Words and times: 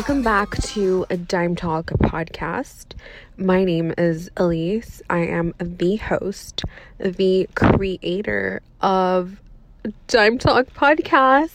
Welcome 0.00 0.22
back 0.22 0.56
to 0.62 1.04
a 1.10 1.18
Dime 1.18 1.54
Talk 1.54 1.88
podcast. 1.88 2.94
My 3.36 3.64
name 3.64 3.92
is 3.98 4.30
Elise. 4.34 5.02
I 5.10 5.18
am 5.18 5.52
the 5.58 5.96
host, 5.96 6.62
the 6.96 7.46
creator 7.54 8.62
of 8.80 9.42
Dime 10.08 10.38
Talk 10.38 10.68
podcast. 10.68 11.50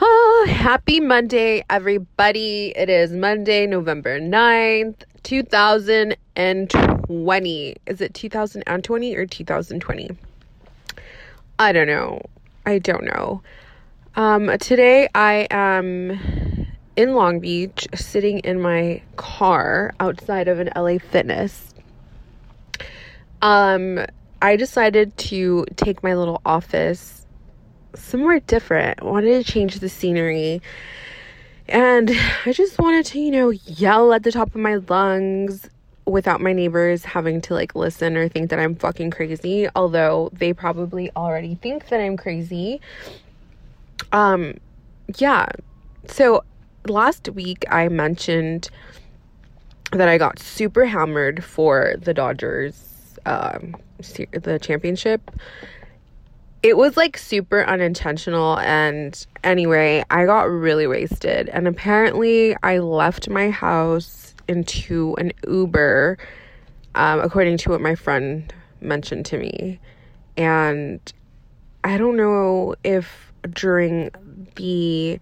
Oh, 0.00 0.46
happy 0.48 1.00
Monday, 1.00 1.62
everybody. 1.68 2.72
It 2.74 2.88
is 2.88 3.12
Monday, 3.12 3.66
November 3.66 4.18
9th, 4.18 5.02
2020. 5.22 7.76
Is 7.86 8.00
it 8.00 8.14
2020 8.14 9.16
or 9.16 9.26
2020? 9.26 10.16
I 11.58 11.72
don't 11.72 11.86
know. 11.86 12.22
I 12.64 12.78
don't 12.78 13.04
know. 13.04 13.42
Um, 14.14 14.58
today 14.58 15.08
I 15.14 15.46
am 15.50 16.18
in 16.96 17.14
Long 17.14 17.40
Beach, 17.40 17.86
sitting 17.94 18.40
in 18.40 18.60
my 18.60 19.02
car 19.16 19.94
outside 20.00 20.48
of 20.48 20.60
an 20.60 20.70
LA 20.76 20.98
Fitness. 20.98 21.72
Um, 23.40 24.04
I 24.40 24.56
decided 24.56 25.16
to 25.18 25.66
take 25.76 26.02
my 26.02 26.14
little 26.14 26.40
office 26.44 27.26
somewhere 27.94 28.40
different. 28.40 29.02
I 29.02 29.04
wanted 29.04 29.44
to 29.44 29.52
change 29.52 29.78
the 29.78 29.88
scenery. 29.88 30.62
And 31.68 32.10
I 32.44 32.52
just 32.52 32.78
wanted 32.78 33.06
to, 33.06 33.20
you 33.20 33.30
know, 33.30 33.50
yell 33.50 34.12
at 34.12 34.22
the 34.22 34.32
top 34.32 34.48
of 34.48 34.60
my 34.60 34.76
lungs 34.76 35.68
without 36.06 36.40
my 36.40 36.52
neighbors 36.52 37.04
having 37.04 37.40
to 37.40 37.54
like 37.54 37.74
listen 37.74 38.16
or 38.16 38.28
think 38.28 38.50
that 38.50 38.58
I'm 38.58 38.74
fucking 38.74 39.10
crazy, 39.10 39.68
although 39.74 40.30
they 40.32 40.52
probably 40.52 41.10
already 41.14 41.54
think 41.54 41.88
that 41.88 42.00
I'm 42.00 42.16
crazy. 42.16 42.80
Um 44.10 44.54
yeah. 45.16 45.46
So 46.08 46.42
last 46.86 47.28
week 47.30 47.64
I 47.70 47.88
mentioned 47.88 48.70
that 49.92 50.08
I 50.08 50.18
got 50.18 50.38
super 50.38 50.84
hammered 50.86 51.44
for 51.44 51.94
the 51.98 52.14
Dodgers 52.14 52.88
um 53.26 53.76
the 53.98 54.58
championship. 54.60 55.30
It 56.62 56.76
was 56.76 56.96
like 56.96 57.16
super 57.16 57.64
unintentional 57.64 58.58
and 58.60 59.26
anyway, 59.44 60.04
I 60.10 60.26
got 60.26 60.48
really 60.48 60.86
wasted 60.86 61.48
and 61.48 61.68
apparently 61.68 62.56
I 62.62 62.78
left 62.78 63.28
my 63.28 63.50
house 63.50 64.34
into 64.48 65.14
an 65.18 65.32
Uber 65.46 66.18
um 66.94 67.20
according 67.20 67.58
to 67.58 67.70
what 67.70 67.80
my 67.80 67.94
friend 67.94 68.52
mentioned 68.80 69.26
to 69.26 69.38
me. 69.38 69.78
And 70.36 71.00
I 71.84 71.98
don't 71.98 72.16
know 72.16 72.74
if 72.84 73.32
during 73.50 74.10
the 74.56 75.20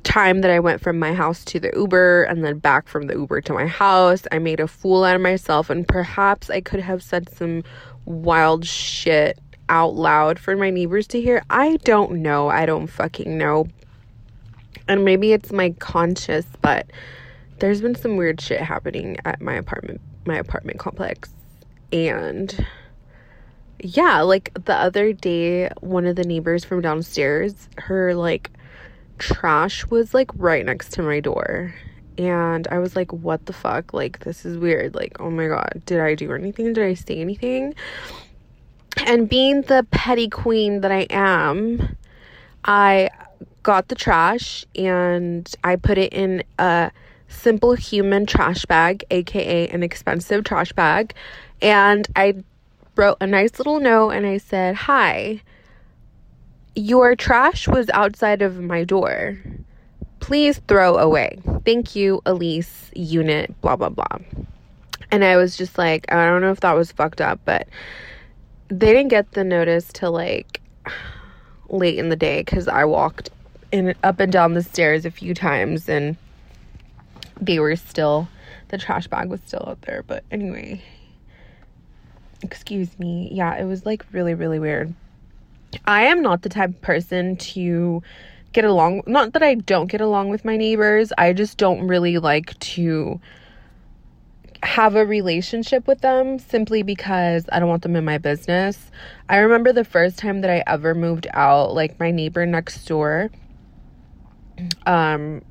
time 0.00 0.40
that 0.40 0.50
I 0.50 0.60
went 0.60 0.80
from 0.80 0.98
my 0.98 1.12
house 1.12 1.44
to 1.46 1.60
the 1.60 1.70
Uber 1.74 2.24
and 2.24 2.44
then 2.44 2.58
back 2.58 2.88
from 2.88 3.06
the 3.06 3.14
Uber 3.14 3.40
to 3.42 3.52
my 3.52 3.66
house, 3.66 4.22
I 4.32 4.38
made 4.38 4.60
a 4.60 4.68
fool 4.68 5.04
out 5.04 5.16
of 5.16 5.22
myself, 5.22 5.70
and 5.70 5.86
perhaps 5.86 6.50
I 6.50 6.60
could 6.60 6.80
have 6.80 7.02
said 7.02 7.28
some 7.34 7.62
wild 8.04 8.66
shit 8.66 9.38
out 9.68 9.94
loud 9.94 10.38
for 10.38 10.56
my 10.56 10.70
neighbors 10.70 11.06
to 11.08 11.20
hear. 11.20 11.42
I 11.48 11.76
don't 11.84 12.22
know. 12.22 12.48
I 12.48 12.66
don't 12.66 12.88
fucking 12.88 13.38
know. 13.38 13.68
And 14.88 15.04
maybe 15.04 15.32
it's 15.32 15.52
my 15.52 15.70
conscious, 15.78 16.46
but 16.60 16.90
there's 17.60 17.80
been 17.80 17.94
some 17.94 18.16
weird 18.16 18.40
shit 18.40 18.60
happening 18.60 19.16
at 19.24 19.40
my 19.40 19.54
apartment 19.54 20.00
my 20.26 20.36
apartment 20.36 20.78
complex. 20.78 21.32
And 21.92 22.66
yeah, 23.80 24.20
like 24.20 24.52
the 24.64 24.74
other 24.74 25.12
day 25.12 25.70
one 25.80 26.06
of 26.06 26.16
the 26.16 26.24
neighbors 26.24 26.64
from 26.64 26.80
downstairs, 26.80 27.68
her 27.78 28.14
like 28.14 28.50
trash 29.20 29.86
was 29.86 30.12
like 30.12 30.30
right 30.34 30.64
next 30.66 30.92
to 30.94 31.02
my 31.02 31.20
door. 31.20 31.74
And 32.18 32.66
I 32.68 32.78
was 32.78 32.96
like, 32.96 33.12
what 33.12 33.46
the 33.46 33.52
fuck? 33.52 33.94
Like, 33.94 34.18
this 34.20 34.44
is 34.44 34.58
weird. 34.58 34.94
Like, 34.94 35.20
oh 35.20 35.30
my 35.30 35.46
God, 35.46 35.82
did 35.86 36.00
I 36.00 36.14
do 36.14 36.32
anything? 36.32 36.72
Did 36.72 36.84
I 36.84 36.94
say 36.94 37.18
anything? 37.18 37.74
And 39.06 39.28
being 39.28 39.62
the 39.62 39.86
petty 39.90 40.28
queen 40.28 40.80
that 40.82 40.92
I 40.92 41.06
am, 41.08 41.96
I 42.64 43.10
got 43.62 43.88
the 43.88 43.94
trash 43.94 44.66
and 44.74 45.50
I 45.64 45.76
put 45.76 45.96
it 45.98 46.12
in 46.12 46.42
a 46.58 46.90
simplehuman 47.30 48.26
trash 48.26 48.66
bag, 48.66 49.04
aka 49.10 49.68
an 49.68 49.82
expensive 49.82 50.44
trash 50.44 50.72
bag. 50.72 51.14
And 51.62 52.06
I 52.16 52.42
wrote 52.96 53.18
a 53.20 53.26
nice 53.26 53.58
little 53.58 53.80
note 53.80 54.10
and 54.10 54.26
I 54.26 54.38
said, 54.38 54.74
Hi, 54.74 55.40
your 56.74 57.16
trash 57.16 57.68
was 57.68 57.90
outside 57.90 58.42
of 58.42 58.60
my 58.60 58.84
door. 58.84 59.38
Please 60.20 60.60
throw 60.68 60.96
away. 60.96 61.40
Thank 61.64 61.96
you, 61.96 62.20
Elise, 62.26 62.90
unit, 62.94 63.58
blah, 63.60 63.76
blah, 63.76 63.88
blah. 63.88 64.18
And 65.10 65.24
I 65.24 65.36
was 65.36 65.56
just 65.56 65.78
like, 65.78 66.10
I 66.12 66.26
don't 66.26 66.40
know 66.40 66.52
if 66.52 66.60
that 66.60 66.72
was 66.72 66.92
fucked 66.92 67.20
up, 67.20 67.40
but 67.44 67.66
they 68.68 68.92
didn't 68.92 69.08
get 69.08 69.32
the 69.32 69.44
notice 69.44 69.90
till 69.92 70.12
like 70.12 70.60
late 71.68 71.98
in 71.98 72.08
the 72.08 72.16
day 72.16 72.42
because 72.42 72.68
I 72.68 72.84
walked 72.84 73.30
in 73.72 73.94
up 74.02 74.20
and 74.20 74.32
down 74.32 74.54
the 74.54 74.62
stairs 74.62 75.04
a 75.04 75.10
few 75.10 75.34
times 75.34 75.88
and 75.88 76.16
they 77.40 77.58
were 77.58 77.76
still 77.76 78.28
the 78.68 78.78
trash 78.78 79.08
bag 79.08 79.28
was 79.28 79.40
still 79.44 79.64
out 79.66 79.82
there. 79.82 80.04
But 80.06 80.24
anyway, 80.30 80.82
excuse 82.42 82.98
me. 82.98 83.28
Yeah, 83.32 83.56
it 83.56 83.64
was 83.64 83.84
like 83.84 84.04
really, 84.12 84.34
really 84.34 84.58
weird. 84.58 84.94
I 85.84 86.02
am 86.04 86.22
not 86.22 86.42
the 86.42 86.48
type 86.48 86.70
of 86.70 86.80
person 86.82 87.36
to 87.36 88.02
get 88.52 88.64
along. 88.64 89.02
Not 89.06 89.32
that 89.32 89.42
I 89.42 89.54
don't 89.54 89.90
get 89.90 90.00
along 90.00 90.30
with 90.30 90.44
my 90.44 90.56
neighbors, 90.56 91.12
I 91.16 91.32
just 91.32 91.58
don't 91.58 91.86
really 91.86 92.18
like 92.18 92.58
to 92.60 93.20
have 94.62 94.94
a 94.94 95.06
relationship 95.06 95.86
with 95.86 96.02
them 96.02 96.38
simply 96.38 96.82
because 96.82 97.46
I 97.50 97.58
don't 97.58 97.68
want 97.68 97.82
them 97.82 97.96
in 97.96 98.04
my 98.04 98.18
business. 98.18 98.90
I 99.28 99.38
remember 99.38 99.72
the 99.72 99.84
first 99.84 100.18
time 100.18 100.42
that 100.42 100.50
I 100.50 100.62
ever 100.66 100.94
moved 100.94 101.26
out, 101.32 101.74
like 101.74 101.98
my 101.98 102.10
neighbor 102.10 102.44
next 102.44 102.84
door 102.84 103.30
um 104.86 105.42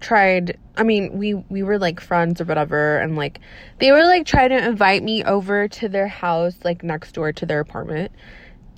tried 0.00 0.58
I 0.76 0.84
mean, 0.84 1.18
we 1.18 1.34
we 1.34 1.64
were 1.64 1.78
like 1.78 2.00
friends 2.00 2.40
or 2.40 2.44
whatever 2.44 2.98
and 2.98 3.16
like 3.16 3.40
they 3.80 3.90
were 3.90 4.04
like 4.04 4.26
trying 4.26 4.50
to 4.50 4.64
invite 4.64 5.02
me 5.02 5.24
over 5.24 5.66
to 5.66 5.88
their 5.88 6.06
house 6.06 6.54
like 6.62 6.84
next 6.84 7.12
door 7.12 7.32
to 7.32 7.46
their 7.46 7.60
apartment 7.60 8.12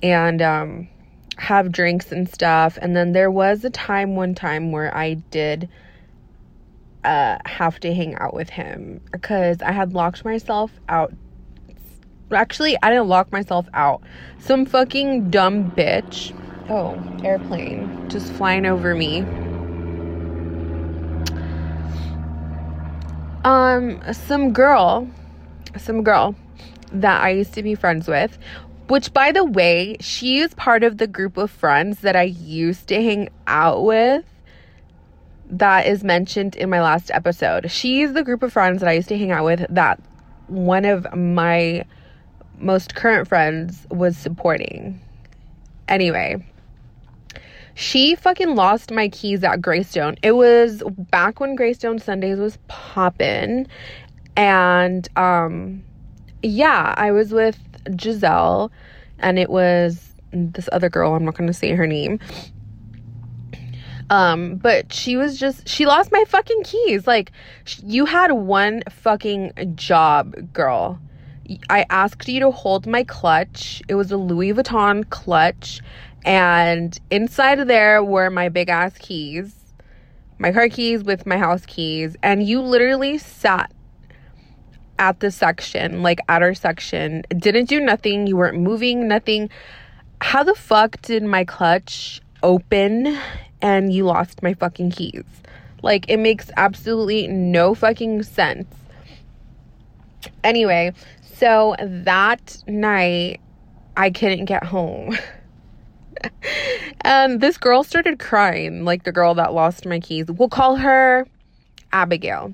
and 0.03 0.41
um, 0.41 0.87
have 1.37 1.71
drinks 1.71 2.11
and 2.11 2.29
stuff. 2.29 2.77
And 2.81 2.95
then 2.95 3.13
there 3.13 3.31
was 3.31 3.63
a 3.63 3.69
time, 3.69 4.15
one 4.15 4.35
time, 4.35 4.71
where 4.71 4.95
I 4.95 5.15
did 5.15 5.69
uh, 7.03 7.37
have 7.45 7.79
to 7.81 7.93
hang 7.93 8.15
out 8.15 8.33
with 8.33 8.49
him 8.49 9.01
because 9.11 9.61
I 9.61 9.71
had 9.71 9.93
locked 9.93 10.23
myself 10.23 10.71
out. 10.87 11.13
Actually, 12.31 12.77
I 12.81 12.89
didn't 12.89 13.07
lock 13.07 13.31
myself 13.31 13.67
out. 13.73 14.01
Some 14.39 14.65
fucking 14.65 15.31
dumb 15.31 15.71
bitch. 15.71 16.37
Oh, 16.69 16.95
airplane 17.25 18.09
just 18.09 18.31
flying 18.33 18.65
over 18.65 18.95
me. 18.95 19.21
Um, 23.43 24.01
some 24.13 24.53
girl, 24.53 25.09
some 25.77 26.03
girl 26.03 26.35
that 26.91 27.21
I 27.21 27.31
used 27.31 27.53
to 27.53 27.63
be 27.63 27.73
friends 27.73 28.07
with 28.07 28.37
which, 28.91 29.13
by 29.13 29.31
the 29.31 29.45
way, 29.45 29.95
she 30.01 30.39
is 30.39 30.53
part 30.55 30.83
of 30.83 30.97
the 30.97 31.07
group 31.07 31.37
of 31.37 31.49
friends 31.49 32.01
that 32.01 32.13
I 32.13 32.23
used 32.23 32.87
to 32.87 32.95
hang 32.95 33.29
out 33.47 33.85
with 33.85 34.25
that 35.49 35.85
is 35.85 36.03
mentioned 36.03 36.57
in 36.57 36.69
my 36.69 36.81
last 36.81 37.09
episode. 37.11 37.71
She's 37.71 38.11
the 38.11 38.21
group 38.21 38.43
of 38.43 38.51
friends 38.51 38.81
that 38.81 38.89
I 38.89 38.91
used 38.91 39.07
to 39.07 39.17
hang 39.17 39.31
out 39.31 39.45
with 39.45 39.65
that 39.69 39.97
one 40.47 40.83
of 40.83 41.07
my 41.15 41.85
most 42.57 42.93
current 42.93 43.29
friends 43.29 43.87
was 43.89 44.17
supporting. 44.17 44.99
Anyway, 45.87 46.45
she 47.75 48.15
fucking 48.15 48.55
lost 48.55 48.91
my 48.91 49.07
keys 49.07 49.41
at 49.45 49.61
Greystone. 49.61 50.17
It 50.21 50.33
was 50.33 50.83
back 50.97 51.39
when 51.39 51.55
Greystone 51.55 51.99
Sundays 51.99 52.39
was 52.39 52.57
poppin'. 52.67 53.67
And 54.35 55.07
um 55.15 55.85
yeah, 56.43 56.93
I 56.97 57.11
was 57.11 57.31
with 57.31 57.57
Giselle, 57.99 58.71
and 59.19 59.39
it 59.39 59.49
was 59.49 60.13
this 60.31 60.69
other 60.71 60.89
girl. 60.89 61.13
I'm 61.13 61.25
not 61.25 61.35
going 61.35 61.47
to 61.47 61.53
say 61.53 61.71
her 61.71 61.87
name. 61.87 62.19
Um, 64.09 64.55
but 64.55 64.91
she 64.91 65.15
was 65.15 65.39
just, 65.39 65.67
she 65.69 65.85
lost 65.85 66.11
my 66.11 66.23
fucking 66.27 66.63
keys. 66.63 67.07
Like, 67.07 67.31
you 67.81 68.05
had 68.05 68.33
one 68.33 68.83
fucking 68.89 69.73
job, 69.75 70.35
girl. 70.51 70.99
I 71.69 71.85
asked 71.89 72.27
you 72.27 72.41
to 72.41 72.51
hold 72.51 72.85
my 72.85 73.03
clutch. 73.03 73.81
It 73.87 73.95
was 73.95 74.11
a 74.11 74.17
Louis 74.17 74.53
Vuitton 74.53 75.09
clutch. 75.09 75.79
And 76.25 76.99
inside 77.09 77.59
of 77.59 77.67
there 77.67 78.03
were 78.03 78.29
my 78.29 78.49
big 78.49 78.69
ass 78.69 78.97
keys, 78.97 79.55
my 80.39 80.51
car 80.51 80.67
keys 80.67 81.03
with 81.03 81.25
my 81.25 81.37
house 81.37 81.65
keys. 81.65 82.17
And 82.21 82.43
you 82.43 82.61
literally 82.61 83.17
sat 83.17 83.71
at 85.01 85.19
the 85.19 85.31
section, 85.31 86.03
like 86.03 86.19
at 86.29 86.43
our 86.43 86.53
section, 86.53 87.23
didn't 87.35 87.65
do 87.65 87.81
nothing. 87.81 88.27
You 88.27 88.37
weren't 88.37 88.59
moving, 88.59 89.07
nothing. 89.07 89.49
How 90.21 90.43
the 90.43 90.53
fuck 90.53 91.01
did 91.01 91.23
my 91.23 91.43
clutch 91.43 92.21
open 92.43 93.17
and 93.61 93.91
you 93.91 94.05
lost 94.05 94.43
my 94.43 94.53
fucking 94.53 94.91
keys. 94.91 95.23
Like, 95.81 96.05
it 96.07 96.17
makes 96.17 96.51
absolutely 96.55 97.27
no 97.27 97.73
fucking 97.73 98.21
sense. 98.23 98.67
Anyway, 100.43 100.93
so 101.23 101.75
that 101.79 102.57
night, 102.67 103.41
I 103.97 104.11
couldn't 104.11 104.45
get 104.45 104.63
home. 104.63 105.17
and 107.01 107.33
um, 107.33 107.39
this 107.39 107.57
girl 107.57 107.83
started 107.83 108.19
crying, 108.19 108.85
like 108.85 109.03
the 109.03 109.11
girl 109.11 109.33
that 109.33 109.53
lost 109.53 109.87
my 109.87 109.99
keys. 109.99 110.27
We'll 110.27 110.49
call 110.49 110.75
her 110.75 111.25
Abigail. 111.91 112.53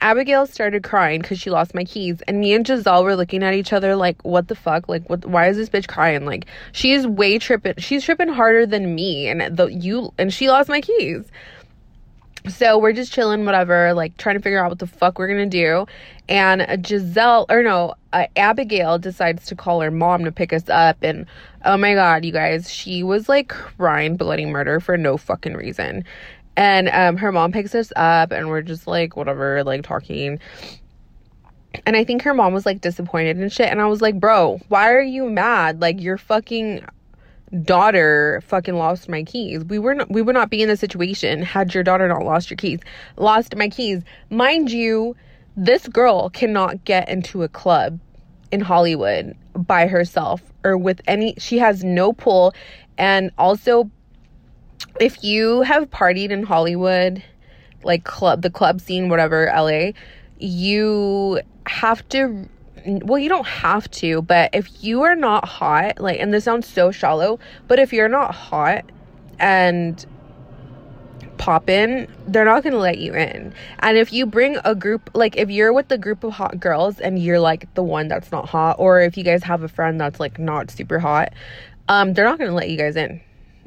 Abigail 0.00 0.46
started 0.46 0.82
crying 0.82 1.20
because 1.20 1.38
she 1.38 1.50
lost 1.50 1.74
my 1.74 1.84
keys, 1.84 2.22
and 2.28 2.40
me 2.40 2.54
and 2.54 2.66
Giselle 2.66 3.04
were 3.04 3.16
looking 3.16 3.42
at 3.42 3.54
each 3.54 3.72
other 3.72 3.96
like, 3.96 4.22
"What 4.24 4.48
the 4.48 4.54
fuck? 4.54 4.88
Like, 4.88 5.08
what? 5.08 5.24
Why 5.24 5.48
is 5.48 5.56
this 5.56 5.68
bitch 5.68 5.88
crying? 5.88 6.26
Like, 6.26 6.46
she's 6.72 7.06
way 7.06 7.38
tripping. 7.38 7.74
She's 7.78 8.04
tripping 8.04 8.28
harder 8.28 8.66
than 8.66 8.94
me, 8.94 9.28
and 9.28 9.56
the 9.56 9.66
you 9.66 10.12
and 10.18 10.32
she 10.32 10.48
lost 10.48 10.68
my 10.68 10.80
keys." 10.80 11.24
So 12.48 12.78
we're 12.78 12.92
just 12.92 13.12
chilling, 13.12 13.44
whatever, 13.44 13.92
like 13.92 14.16
trying 14.18 14.36
to 14.36 14.42
figure 14.42 14.62
out 14.62 14.70
what 14.70 14.78
the 14.78 14.86
fuck 14.86 15.18
we're 15.18 15.26
gonna 15.26 15.46
do. 15.46 15.86
And 16.28 16.86
Giselle, 16.86 17.46
or 17.48 17.62
no, 17.62 17.94
uh, 18.12 18.26
Abigail 18.36 18.98
decides 18.98 19.46
to 19.46 19.56
call 19.56 19.80
her 19.80 19.90
mom 19.90 20.24
to 20.24 20.32
pick 20.32 20.52
us 20.52 20.68
up. 20.68 20.96
And 21.02 21.26
oh 21.64 21.76
my 21.76 21.94
god, 21.94 22.24
you 22.24 22.32
guys, 22.32 22.72
she 22.72 23.02
was 23.02 23.28
like 23.28 23.48
crying 23.48 24.16
bloody 24.16 24.46
murder 24.46 24.78
for 24.78 24.96
no 24.96 25.16
fucking 25.16 25.54
reason. 25.54 26.04
And 26.56 26.88
um, 26.88 27.16
her 27.18 27.32
mom 27.32 27.52
picks 27.52 27.74
us 27.74 27.92
up, 27.96 28.32
and 28.32 28.48
we're 28.48 28.62
just 28.62 28.86
like, 28.86 29.16
whatever, 29.16 29.62
like 29.62 29.82
talking. 29.82 30.40
And 31.84 31.96
I 31.96 32.04
think 32.04 32.22
her 32.22 32.32
mom 32.32 32.54
was 32.54 32.64
like 32.64 32.80
disappointed 32.80 33.36
and 33.36 33.52
shit. 33.52 33.68
And 33.68 33.82
I 33.82 33.86
was 33.86 34.00
like, 34.00 34.18
bro, 34.18 34.60
why 34.68 34.90
are 34.90 35.02
you 35.02 35.28
mad? 35.28 35.80
Like, 35.80 36.00
you're 36.00 36.16
fucking 36.16 36.84
daughter 37.62 38.42
fucking 38.46 38.74
lost 38.74 39.08
my 39.08 39.22
keys. 39.22 39.64
We 39.64 39.78
were 39.78 39.94
not, 39.94 40.10
we 40.10 40.22
would 40.22 40.34
not 40.34 40.50
be 40.50 40.62
in 40.62 40.68
this 40.68 40.80
situation 40.80 41.42
had 41.42 41.74
your 41.74 41.84
daughter 41.84 42.08
not 42.08 42.24
lost 42.24 42.50
your 42.50 42.56
keys. 42.56 42.80
Lost 43.16 43.54
my 43.56 43.68
keys. 43.68 44.02
Mind 44.30 44.70
you, 44.70 45.14
this 45.56 45.86
girl 45.88 46.30
cannot 46.30 46.84
get 46.84 47.08
into 47.08 47.42
a 47.42 47.48
club 47.48 48.00
in 48.50 48.60
Hollywood 48.60 49.36
by 49.54 49.86
herself 49.86 50.42
or 50.64 50.76
with 50.76 51.00
any 51.06 51.34
she 51.38 51.58
has 51.58 51.82
no 51.82 52.12
pull 52.12 52.54
and 52.98 53.30
also 53.38 53.90
if 55.00 55.22
you 55.22 55.62
have 55.62 55.90
partied 55.90 56.30
in 56.30 56.42
Hollywood 56.42 57.22
like 57.82 58.04
club 58.04 58.42
the 58.42 58.50
club 58.50 58.80
scene 58.80 59.08
whatever 59.08 59.52
LA 59.54 59.90
you 60.38 61.40
have 61.66 62.06
to 62.08 62.48
well, 62.86 63.18
you 63.18 63.28
don't 63.28 63.46
have 63.46 63.90
to, 63.92 64.22
but 64.22 64.50
if 64.52 64.84
you 64.84 65.02
are 65.02 65.16
not 65.16 65.44
hot, 65.46 65.98
like, 65.98 66.20
and 66.20 66.32
this 66.32 66.44
sounds 66.44 66.68
so 66.68 66.90
shallow, 66.90 67.38
but 67.66 67.78
if 67.78 67.92
you're 67.92 68.08
not 68.08 68.34
hot 68.34 68.84
and 69.38 70.06
pop 71.36 71.68
in, 71.68 72.08
they're 72.28 72.44
not 72.44 72.62
gonna 72.62 72.78
let 72.78 72.98
you 72.98 73.12
in. 73.14 73.52
And 73.80 73.96
if 73.96 74.12
you 74.12 74.24
bring 74.24 74.58
a 74.64 74.74
group, 74.74 75.10
like, 75.14 75.36
if 75.36 75.50
you're 75.50 75.72
with 75.72 75.88
the 75.88 75.98
group 75.98 76.24
of 76.24 76.32
hot 76.32 76.60
girls 76.60 77.00
and 77.00 77.18
you're 77.18 77.40
like 77.40 77.72
the 77.74 77.82
one 77.82 78.08
that's 78.08 78.30
not 78.30 78.48
hot, 78.48 78.76
or 78.78 79.00
if 79.00 79.16
you 79.16 79.24
guys 79.24 79.42
have 79.42 79.62
a 79.62 79.68
friend 79.68 80.00
that's 80.00 80.20
like 80.20 80.38
not 80.38 80.70
super 80.70 80.98
hot, 80.98 81.32
um, 81.88 82.14
they're 82.14 82.24
not 82.24 82.38
gonna 82.38 82.54
let 82.54 82.70
you 82.70 82.76
guys 82.76 82.96
in. 82.96 83.20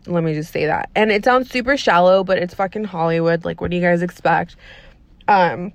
Let 0.07 0.23
me 0.23 0.33
just 0.33 0.51
say 0.51 0.65
that. 0.65 0.89
And 0.95 1.11
it 1.11 1.23
sounds 1.25 1.49
super 1.49 1.77
shallow, 1.77 2.23
but 2.23 2.37
it's 2.37 2.53
fucking 2.53 2.85
Hollywood. 2.85 3.45
Like, 3.45 3.61
what 3.61 3.71
do 3.71 3.77
you 3.77 3.81
guys 3.81 4.01
expect? 4.01 4.55
Um, 5.27 5.73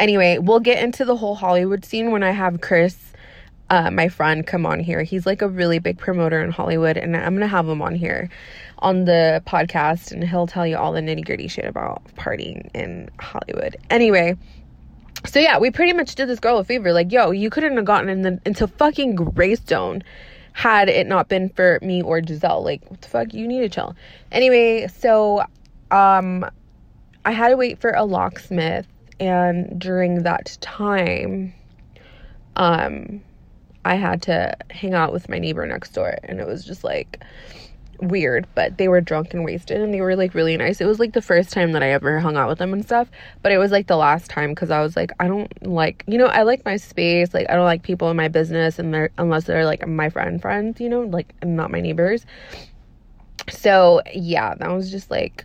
Anyway, 0.00 0.38
we'll 0.38 0.60
get 0.60 0.82
into 0.82 1.04
the 1.04 1.16
whole 1.16 1.34
Hollywood 1.34 1.84
scene 1.84 2.10
when 2.10 2.22
I 2.22 2.32
have 2.32 2.60
Chris, 2.60 2.96
uh, 3.70 3.90
my 3.90 4.08
friend, 4.08 4.46
come 4.46 4.66
on 4.66 4.80
here. 4.80 5.02
He's 5.02 5.24
like 5.24 5.40
a 5.40 5.48
really 5.48 5.78
big 5.78 5.98
promoter 5.98 6.42
in 6.42 6.50
Hollywood, 6.50 6.96
and 6.96 7.16
I'm 7.16 7.34
gonna 7.34 7.46
have 7.46 7.68
him 7.68 7.80
on 7.80 7.94
here 7.94 8.28
on 8.80 9.04
the 9.04 9.42
podcast, 9.46 10.10
and 10.10 10.24
he'll 10.24 10.46
tell 10.46 10.66
you 10.66 10.76
all 10.76 10.92
the 10.92 11.00
nitty 11.00 11.24
gritty 11.24 11.48
shit 11.48 11.64
about 11.64 12.02
partying 12.16 12.68
in 12.74 13.10
Hollywood. 13.20 13.76
Anyway. 13.90 14.36
So 15.26 15.38
yeah, 15.38 15.58
we 15.58 15.70
pretty 15.70 15.94
much 15.94 16.16
did 16.16 16.28
this 16.28 16.38
girl 16.38 16.58
a 16.58 16.64
favor. 16.64 16.92
Like, 16.92 17.10
yo, 17.10 17.30
you 17.30 17.48
couldn't 17.48 17.76
have 17.76 17.86
gotten 17.86 18.10
in 18.10 18.20
the, 18.20 18.40
into 18.44 18.68
fucking 18.68 19.14
Greystone 19.14 20.02
had 20.54 20.88
it 20.88 21.06
not 21.08 21.28
been 21.28 21.50
for 21.50 21.80
me 21.82 22.00
or 22.00 22.22
Giselle. 22.24 22.62
Like, 22.62 22.88
what 22.88 23.02
the 23.02 23.08
fuck? 23.08 23.34
You 23.34 23.46
need 23.46 23.60
to 23.60 23.68
chill. 23.68 23.94
Anyway, 24.32 24.86
so 24.86 25.44
um 25.90 26.46
I 27.26 27.32
had 27.32 27.48
to 27.48 27.56
wait 27.56 27.80
for 27.80 27.90
a 27.90 28.04
locksmith 28.04 28.86
and 29.20 29.78
during 29.78 30.22
that 30.22 30.56
time 30.60 31.52
um 32.56 33.20
I 33.84 33.96
had 33.96 34.22
to 34.22 34.56
hang 34.70 34.94
out 34.94 35.12
with 35.12 35.28
my 35.28 35.38
neighbor 35.38 35.66
next 35.66 35.90
door 35.90 36.16
and 36.22 36.40
it 36.40 36.46
was 36.46 36.64
just 36.64 36.84
like 36.84 37.22
weird 38.00 38.46
but 38.54 38.78
they 38.78 38.88
were 38.88 39.00
drunk 39.00 39.32
and 39.34 39.44
wasted 39.44 39.80
and 39.80 39.92
they 39.92 40.00
were 40.00 40.16
like 40.16 40.34
really 40.34 40.56
nice 40.56 40.80
it 40.80 40.86
was 40.86 40.98
like 40.98 41.12
the 41.12 41.22
first 41.22 41.50
time 41.50 41.72
that 41.72 41.82
i 41.82 41.90
ever 41.90 42.20
hung 42.20 42.36
out 42.36 42.48
with 42.48 42.58
them 42.58 42.72
and 42.72 42.84
stuff 42.84 43.08
but 43.42 43.52
it 43.52 43.58
was 43.58 43.70
like 43.70 43.86
the 43.86 43.96
last 43.96 44.30
time 44.30 44.50
because 44.50 44.70
i 44.70 44.80
was 44.80 44.96
like 44.96 45.12
i 45.20 45.28
don't 45.28 45.66
like 45.66 46.04
you 46.06 46.18
know 46.18 46.26
i 46.26 46.42
like 46.42 46.64
my 46.64 46.76
space 46.76 47.32
like 47.34 47.48
i 47.50 47.54
don't 47.54 47.64
like 47.64 47.82
people 47.82 48.10
in 48.10 48.16
my 48.16 48.28
business 48.28 48.78
and 48.78 48.92
they're 48.92 49.10
unless 49.18 49.44
they're 49.44 49.64
like 49.64 49.86
my 49.86 50.08
friend 50.08 50.40
friends 50.40 50.80
you 50.80 50.88
know 50.88 51.02
like 51.02 51.32
not 51.44 51.70
my 51.70 51.80
neighbors 51.80 52.26
so 53.50 54.00
yeah 54.12 54.54
that 54.54 54.68
was 54.70 54.90
just 54.90 55.10
like 55.10 55.44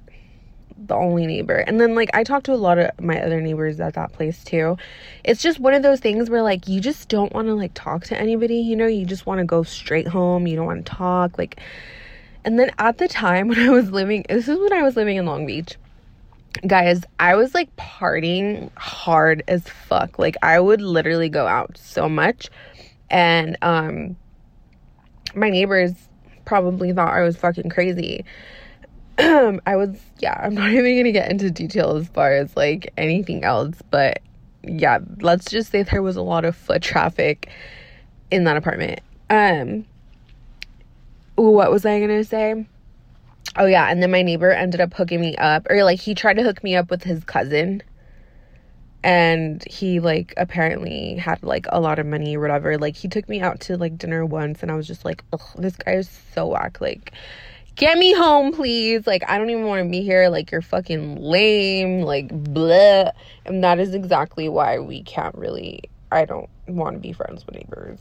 the 0.87 0.95
only 0.95 1.25
neighbor. 1.27 1.55
And 1.55 1.79
then 1.79 1.95
like 1.95 2.09
I 2.13 2.23
talked 2.23 2.45
to 2.47 2.53
a 2.53 2.55
lot 2.55 2.77
of 2.77 2.99
my 2.99 3.21
other 3.21 3.41
neighbors 3.41 3.79
at 3.79 3.93
that 3.95 4.13
place 4.13 4.43
too. 4.43 4.77
It's 5.23 5.41
just 5.41 5.59
one 5.59 5.73
of 5.73 5.83
those 5.83 5.99
things 5.99 6.29
where 6.29 6.41
like 6.41 6.67
you 6.67 6.79
just 6.79 7.09
don't 7.09 7.33
want 7.33 7.47
to 7.47 7.53
like 7.53 7.73
talk 7.73 8.05
to 8.05 8.19
anybody, 8.19 8.57
you 8.57 8.75
know, 8.75 8.87
you 8.87 9.05
just 9.05 9.25
want 9.25 9.39
to 9.39 9.45
go 9.45 9.63
straight 9.63 10.07
home. 10.07 10.47
You 10.47 10.55
don't 10.55 10.65
want 10.65 10.85
to 10.85 10.91
talk 10.91 11.37
like 11.37 11.59
and 12.49 12.57
then 12.57 12.71
at 12.79 12.97
the 12.97 13.07
time 13.07 13.47
when 13.47 13.59
I 13.59 13.69
was 13.69 13.91
living 13.91 14.25
this 14.27 14.47
is 14.47 14.57
when 14.57 14.73
I 14.73 14.81
was 14.81 14.95
living 14.95 15.17
in 15.17 15.27
Long 15.27 15.45
Beach. 15.45 15.77
Guys, 16.65 17.03
I 17.19 17.35
was 17.35 17.53
like 17.53 17.73
partying 17.75 18.71
hard 18.75 19.43
as 19.47 19.69
fuck. 19.69 20.17
Like 20.17 20.35
I 20.41 20.59
would 20.59 20.81
literally 20.81 21.29
go 21.29 21.45
out 21.45 21.77
so 21.77 22.09
much 22.09 22.49
and 23.11 23.55
um 23.61 24.15
my 25.35 25.51
neighbors 25.51 25.93
probably 26.43 26.91
thought 26.91 27.13
I 27.13 27.21
was 27.21 27.37
fucking 27.37 27.69
crazy 27.69 28.25
I 29.19 29.75
was, 29.75 29.99
yeah, 30.17 30.41
I'm 30.41 30.55
not 30.55 30.69
even 30.71 30.97
gonna 30.97 31.11
get 31.11 31.29
into 31.29 31.51
detail 31.51 31.97
as 31.97 32.07
far 32.07 32.31
as 32.31 32.57
like 32.57 32.91
anything 32.97 33.43
else, 33.43 33.75
but 33.91 34.23
yeah, 34.63 34.97
let's 35.21 35.45
just 35.45 35.69
say 35.69 35.83
there 35.83 36.01
was 36.01 36.15
a 36.15 36.23
lot 36.23 36.45
of 36.45 36.55
foot 36.55 36.81
traffic 36.81 37.47
in 38.31 38.45
that 38.45 38.57
apartment. 38.57 39.01
Um, 39.29 39.85
what 41.41 41.71
was 41.71 41.85
I 41.85 41.99
gonna 41.99 42.23
say? 42.23 42.67
Oh, 43.55 43.65
yeah, 43.65 43.87
and 43.87 44.01
then 44.01 44.11
my 44.11 44.21
neighbor 44.21 44.51
ended 44.51 44.81
up 44.81 44.93
hooking 44.93 45.21
me 45.21 45.35
up, 45.37 45.67
or 45.69 45.83
like 45.83 45.99
he 45.99 46.13
tried 46.13 46.35
to 46.35 46.43
hook 46.43 46.63
me 46.63 46.75
up 46.75 46.89
with 46.89 47.03
his 47.03 47.23
cousin. 47.23 47.81
And 49.01 49.63
he 49.63 50.01
like 50.01 50.33
apparently 50.35 51.15
had 51.15 51.41
like 51.41 51.65
a 51.69 51.79
lot 51.79 51.99
of 51.99 52.05
money 52.05 52.35
or 52.35 52.41
whatever. 52.41 52.77
Like 52.77 52.97
he 52.97 53.07
took 53.07 53.29
me 53.29 53.39
out 53.39 53.61
to 53.61 53.77
like 53.77 53.97
dinner 53.97 54.25
once, 54.25 54.61
and 54.61 54.69
I 54.69 54.75
was 54.75 54.87
just 54.87 55.05
like, 55.05 55.23
this 55.55 55.77
guy 55.77 55.93
is 55.93 56.09
so 56.33 56.47
whack. 56.47 56.81
Like, 56.81 57.13
get 57.77 57.97
me 57.97 58.13
home, 58.13 58.51
please. 58.51 59.07
Like, 59.07 59.23
I 59.29 59.37
don't 59.37 59.49
even 59.49 59.65
want 59.65 59.85
to 59.85 59.89
be 59.89 60.01
here. 60.01 60.27
Like, 60.27 60.51
you're 60.51 60.61
fucking 60.61 61.15
lame. 61.15 62.01
Like, 62.01 62.27
blah. 62.27 63.11
And 63.45 63.63
that 63.63 63.79
is 63.79 63.93
exactly 63.93 64.49
why 64.49 64.79
we 64.79 65.01
can't 65.03 65.35
really, 65.35 65.83
I 66.11 66.25
don't 66.25 66.49
want 66.67 66.97
to 66.97 66.99
be 66.99 67.13
friends 67.13 67.45
with 67.45 67.55
neighbors. 67.55 67.99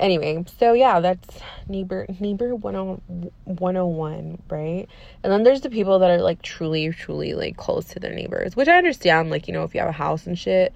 Anyway, 0.00 0.44
so 0.58 0.72
yeah, 0.72 0.98
that's 0.98 1.38
neighbor 1.68 2.06
neighbor 2.18 2.56
101, 2.56 4.42
right? 4.48 4.88
And 5.22 5.32
then 5.32 5.44
there's 5.44 5.60
the 5.60 5.70
people 5.70 6.00
that 6.00 6.10
are 6.10 6.22
like 6.22 6.42
truly 6.42 6.90
truly 6.90 7.34
like 7.34 7.56
close 7.56 7.84
to 7.90 8.00
their 8.00 8.14
neighbors, 8.14 8.56
which 8.56 8.66
I 8.66 8.76
understand 8.78 9.30
like, 9.30 9.46
you 9.46 9.54
know, 9.54 9.62
if 9.62 9.74
you 9.74 9.80
have 9.80 9.90
a 9.90 9.92
house 9.92 10.26
and 10.26 10.38
shit, 10.38 10.74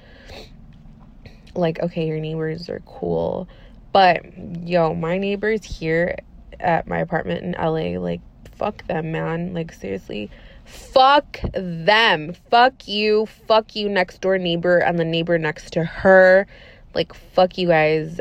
like 1.54 1.80
okay, 1.80 2.06
your 2.06 2.20
neighbors 2.20 2.68
are 2.68 2.82
cool. 2.86 3.48
But 3.92 4.24
yo, 4.66 4.94
my 4.94 5.18
neighbors 5.18 5.64
here 5.64 6.16
at 6.60 6.86
my 6.86 6.98
apartment 6.98 7.42
in 7.42 7.52
LA. 7.52 7.98
Like, 8.00 8.20
fuck 8.56 8.86
them, 8.86 9.12
man. 9.12 9.54
Like, 9.54 9.72
seriously. 9.72 10.30
Fuck 10.64 11.38
them. 11.52 12.34
Fuck 12.50 12.88
you. 12.88 13.26
Fuck 13.26 13.76
you, 13.76 13.88
next 13.88 14.20
door 14.20 14.38
neighbor, 14.38 14.78
and 14.78 14.98
the 14.98 15.04
neighbor 15.04 15.38
next 15.38 15.72
to 15.74 15.84
her. 15.84 16.46
Like, 16.94 17.14
fuck 17.14 17.58
you 17.58 17.68
guys. 17.68 18.20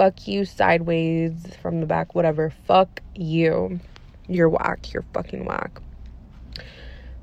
Fuck 0.00 0.26
you, 0.26 0.46
sideways, 0.46 1.34
from 1.60 1.80
the 1.80 1.86
back, 1.86 2.14
whatever. 2.14 2.48
Fuck 2.66 3.02
you. 3.14 3.80
You're 4.28 4.48
whack. 4.48 4.94
You're 4.94 5.04
fucking 5.12 5.44
whack. 5.44 5.78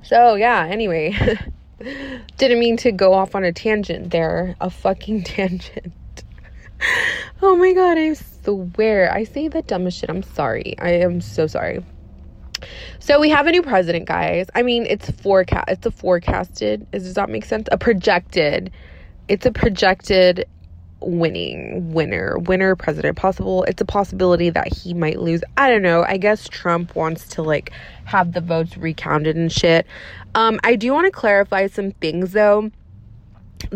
So, 0.03 0.35
yeah, 0.35 0.63
anyway. 0.69 1.15
Didn't 2.37 2.59
mean 2.59 2.77
to 2.77 2.91
go 2.91 3.15
off 3.15 3.33
on 3.33 3.43
a 3.43 3.51
tangent 3.51 4.11
there. 4.11 4.55
A 4.61 4.69
fucking 4.69 5.23
tangent. 5.23 5.91
oh 7.41 7.55
my 7.55 7.73
god, 7.73 7.97
I 7.97 8.13
swear. 8.13 9.11
I 9.11 9.23
say 9.23 9.47
the 9.47 9.63
dumbest 9.63 9.97
shit. 9.97 10.11
I'm 10.11 10.21
sorry. 10.21 10.77
I 10.77 10.91
am 10.91 11.19
so 11.19 11.47
sorry. 11.47 11.83
So 12.99 13.19
we 13.19 13.31
have 13.31 13.47
a 13.47 13.51
new 13.51 13.63
president, 13.63 14.05
guys. 14.05 14.51
I 14.53 14.61
mean, 14.61 14.85
it's 14.85 15.09
forecast. 15.09 15.65
It's 15.67 15.85
a 15.87 15.91
forecasted. 15.91 16.85
Does 16.91 17.15
that 17.15 17.31
make 17.31 17.45
sense? 17.45 17.67
A 17.71 17.77
projected. 17.79 18.71
It's 19.27 19.47
a 19.47 19.51
projected 19.51 20.45
winning 20.99 21.91
winner 21.93 22.37
winner 22.39 22.75
president 22.75 23.17
possible. 23.17 23.63
It's 23.63 23.81
a 23.81 23.85
possibility 23.85 24.49
that 24.49 24.73
he 24.73 24.93
might 24.93 25.19
lose. 25.19 25.43
I 25.57 25.69
don't 25.69 25.81
know. 25.81 26.03
I 26.03 26.17
guess 26.17 26.47
trump 26.47 26.95
wants 26.95 27.27
to 27.29 27.43
like 27.43 27.71
have 28.05 28.33
the 28.33 28.41
votes 28.41 28.77
recounted 28.77 29.35
and 29.35 29.51
shit. 29.51 29.85
Um 30.35 30.59
i 30.63 30.75
do 30.75 30.93
want 30.93 31.05
to 31.05 31.11
clarify 31.11 31.67
some 31.67 31.91
things 31.91 32.33
though. 32.33 32.71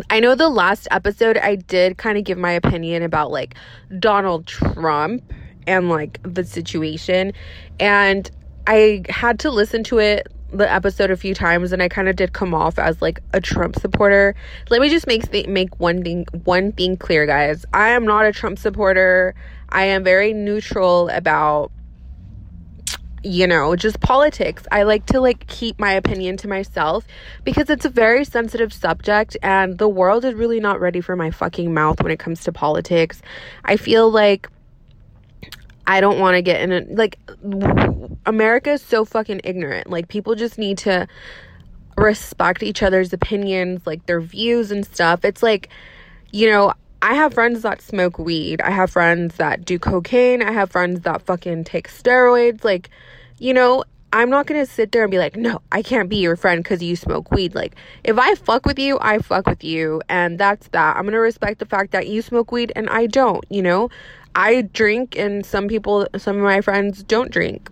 I 0.09 0.19
know 0.19 0.35
the 0.35 0.49
last 0.49 0.87
episode 0.91 1.37
I 1.37 1.55
did 1.55 1.97
kind 1.97 2.17
of 2.17 2.23
give 2.23 2.37
my 2.37 2.51
opinion 2.51 3.03
about 3.03 3.31
like 3.31 3.55
Donald 3.99 4.45
Trump 4.45 5.23
and 5.67 5.89
like 5.89 6.19
the 6.23 6.43
situation 6.43 7.33
and 7.79 8.29
I 8.67 9.03
had 9.09 9.39
to 9.39 9.49
listen 9.51 9.83
to 9.85 9.99
it 9.99 10.27
the 10.51 10.71
episode 10.71 11.11
a 11.11 11.17
few 11.17 11.33
times 11.33 11.71
and 11.71 11.81
I 11.81 11.89
kind 11.89 12.07
of 12.09 12.15
did 12.15 12.33
come 12.33 12.53
off 12.53 12.77
as 12.77 13.01
like 13.01 13.19
a 13.33 13.41
Trump 13.41 13.77
supporter. 13.77 14.35
Let 14.69 14.81
me 14.81 14.89
just 14.89 15.07
make 15.07 15.29
th- 15.31 15.47
make 15.47 15.79
one 15.79 16.03
thing 16.03 16.25
one 16.43 16.71
thing 16.71 16.97
clear 16.97 17.25
guys. 17.25 17.65
I 17.73 17.89
am 17.89 18.05
not 18.05 18.25
a 18.25 18.31
Trump 18.31 18.59
supporter. 18.59 19.33
I 19.69 19.85
am 19.85 20.03
very 20.03 20.33
neutral 20.33 21.09
about 21.09 21.71
you 23.23 23.45
know, 23.45 23.75
just 23.75 23.99
politics. 23.99 24.63
I 24.71 24.83
like 24.83 25.05
to 25.07 25.21
like 25.21 25.45
keep 25.47 25.79
my 25.79 25.93
opinion 25.93 26.37
to 26.37 26.47
myself 26.47 27.05
because 27.43 27.69
it's 27.69 27.85
a 27.85 27.89
very 27.89 28.25
sensitive 28.25 28.73
subject 28.73 29.37
and 29.43 29.77
the 29.77 29.87
world 29.87 30.25
is 30.25 30.33
really 30.33 30.59
not 30.59 30.79
ready 30.79 31.01
for 31.01 31.15
my 31.15 31.29
fucking 31.29 31.71
mouth 31.73 32.01
when 32.01 32.11
it 32.11 32.17
comes 32.17 32.43
to 32.45 32.51
politics. 32.51 33.21
I 33.63 33.77
feel 33.77 34.09
like 34.09 34.49
I 35.87 36.01
don't 36.01 36.19
want 36.19 36.35
to 36.35 36.41
get 36.41 36.61
in 36.61 36.71
a 36.71 36.81
like 36.93 37.17
America 38.25 38.71
is 38.71 38.81
so 38.81 39.05
fucking 39.05 39.41
ignorant. 39.43 39.89
Like 39.89 40.07
people 40.07 40.35
just 40.35 40.57
need 40.57 40.77
to 40.79 41.07
respect 41.97 42.63
each 42.63 42.83
other's 42.83 43.13
opinions, 43.13 43.85
like 43.85 44.05
their 44.05 44.21
views 44.21 44.71
and 44.71 44.85
stuff. 44.85 45.25
It's 45.25 45.43
like, 45.43 45.69
you 46.31 46.49
know, 46.49 46.73
I 47.01 47.15
have 47.15 47.33
friends 47.33 47.63
that 47.63 47.81
smoke 47.81 48.19
weed. 48.19 48.61
I 48.61 48.71
have 48.71 48.91
friends 48.91 49.35
that 49.35 49.65
do 49.65 49.79
cocaine. 49.79 50.41
I 50.43 50.51
have 50.51 50.71
friends 50.71 51.01
that 51.01 51.23
fucking 51.23 51.63
take 51.63 51.89
steroids. 51.89 52.63
Like, 52.63 52.89
you 53.39 53.53
know, 53.53 53.83
I'm 54.13 54.29
not 54.29 54.45
gonna 54.45 54.65
sit 54.65 54.91
there 54.91 55.03
and 55.03 55.11
be 55.11 55.17
like, 55.17 55.35
no, 55.35 55.61
I 55.71 55.81
can't 55.81 56.09
be 56.09 56.17
your 56.17 56.35
friend 56.35 56.61
because 56.61 56.83
you 56.83 56.95
smoke 56.95 57.31
weed. 57.31 57.55
Like, 57.55 57.75
if 58.03 58.19
I 58.19 58.35
fuck 58.35 58.65
with 58.65 58.77
you, 58.77 58.97
I 58.99 59.19
fuck 59.19 59.47
with 59.47 59.63
you, 59.63 60.01
and 60.09 60.37
that's 60.37 60.67
that. 60.69 60.97
I'm 60.97 61.05
gonna 61.05 61.19
respect 61.19 61.59
the 61.59 61.65
fact 61.65 61.91
that 61.91 62.07
you 62.07 62.21
smoke 62.21 62.51
weed 62.51 62.73
and 62.75 62.89
I 62.89 63.07
don't, 63.07 63.43
you 63.49 63.61
know? 63.61 63.89
I 64.35 64.61
drink, 64.61 65.17
and 65.17 65.45
some 65.45 65.67
people, 65.67 66.07
some 66.17 66.37
of 66.37 66.43
my 66.43 66.61
friends 66.61 67.03
don't 67.03 67.31
drink. 67.31 67.69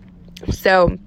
So, 0.50 0.98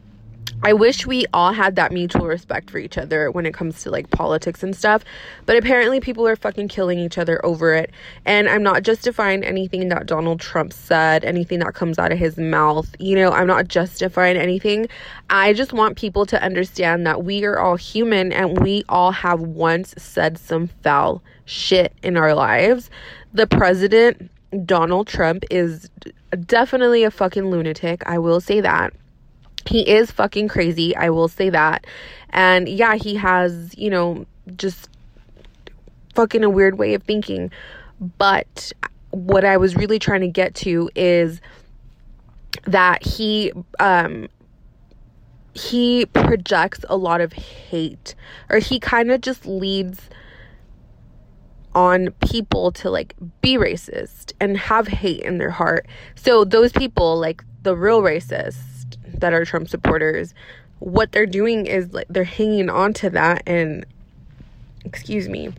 I 0.65 0.71
wish 0.71 1.05
we 1.05 1.25
all 1.33 1.51
had 1.51 1.75
that 1.75 1.91
mutual 1.91 2.25
respect 2.25 2.69
for 2.71 2.77
each 2.77 2.97
other 2.97 3.29
when 3.29 3.45
it 3.45 3.53
comes 3.53 3.83
to 3.83 3.91
like 3.91 4.09
politics 4.11 4.63
and 4.63 4.73
stuff. 4.73 5.03
But 5.45 5.57
apparently, 5.57 5.99
people 5.99 6.25
are 6.25 6.37
fucking 6.37 6.69
killing 6.69 6.99
each 6.99 7.17
other 7.17 7.45
over 7.45 7.73
it. 7.73 7.91
And 8.23 8.47
I'm 8.47 8.63
not 8.63 8.83
justifying 8.83 9.43
anything 9.43 9.89
that 9.89 10.05
Donald 10.05 10.39
Trump 10.39 10.71
said, 10.71 11.25
anything 11.25 11.59
that 11.59 11.73
comes 11.73 11.99
out 11.99 12.13
of 12.13 12.17
his 12.17 12.37
mouth. 12.37 12.95
You 12.97 13.15
know, 13.15 13.31
I'm 13.31 13.47
not 13.47 13.67
justifying 13.67 14.37
anything. 14.37 14.87
I 15.29 15.51
just 15.51 15.73
want 15.73 15.97
people 15.97 16.25
to 16.27 16.41
understand 16.41 17.05
that 17.07 17.25
we 17.25 17.43
are 17.43 17.59
all 17.59 17.75
human 17.75 18.31
and 18.31 18.57
we 18.59 18.85
all 18.87 19.11
have 19.11 19.41
once 19.41 19.93
said 19.97 20.37
some 20.37 20.67
foul 20.81 21.21
shit 21.43 21.91
in 22.03 22.15
our 22.15 22.33
lives. 22.33 22.89
The 23.33 23.47
president, 23.47 24.31
Donald 24.65 25.07
Trump, 25.07 25.43
is 25.49 25.89
definitely 26.45 27.03
a 27.03 27.11
fucking 27.11 27.49
lunatic. 27.49 28.03
I 28.05 28.17
will 28.17 28.41
say 28.41 28.61
that 28.61 28.93
he 29.65 29.87
is 29.89 30.11
fucking 30.11 30.47
crazy. 30.47 30.95
I 30.95 31.09
will 31.09 31.27
say 31.27 31.49
that. 31.49 31.85
And 32.29 32.67
yeah, 32.67 32.95
he 32.95 33.15
has, 33.15 33.73
you 33.77 33.89
know, 33.89 34.25
just 34.55 34.89
fucking 36.15 36.43
a 36.43 36.49
weird 36.49 36.77
way 36.77 36.93
of 36.93 37.03
thinking. 37.03 37.51
But 38.17 38.71
what 39.11 39.45
I 39.45 39.57
was 39.57 39.75
really 39.75 39.99
trying 39.99 40.21
to 40.21 40.27
get 40.27 40.55
to 40.55 40.89
is 40.95 41.39
that 42.65 43.05
he 43.05 43.51
um 43.79 44.27
he 45.53 46.05
projects 46.07 46.83
a 46.89 46.97
lot 46.97 47.21
of 47.21 47.33
hate 47.33 48.15
or 48.49 48.57
he 48.57 48.79
kind 48.79 49.11
of 49.11 49.21
just 49.21 49.45
leads 49.45 50.09
on 51.75 52.11
people 52.27 52.71
to 52.71 52.89
like 52.89 53.15
be 53.41 53.55
racist 53.55 54.33
and 54.39 54.57
have 54.57 54.87
hate 54.87 55.21
in 55.21 55.37
their 55.37 55.49
heart. 55.49 55.87
So 56.15 56.43
those 56.43 56.71
people 56.71 57.19
like 57.19 57.43
the 57.63 57.75
real 57.75 58.01
racists 58.01 58.97
that 59.19 59.33
are 59.33 59.45
Trump 59.45 59.69
supporters, 59.69 60.33
what 60.79 61.11
they're 61.11 61.25
doing 61.25 61.65
is 61.65 61.93
like 61.93 62.07
they're 62.09 62.23
hanging 62.23 62.69
on 62.69 62.93
to 62.93 63.09
that 63.11 63.43
and 63.47 63.85
excuse 64.85 65.29
me, 65.29 65.53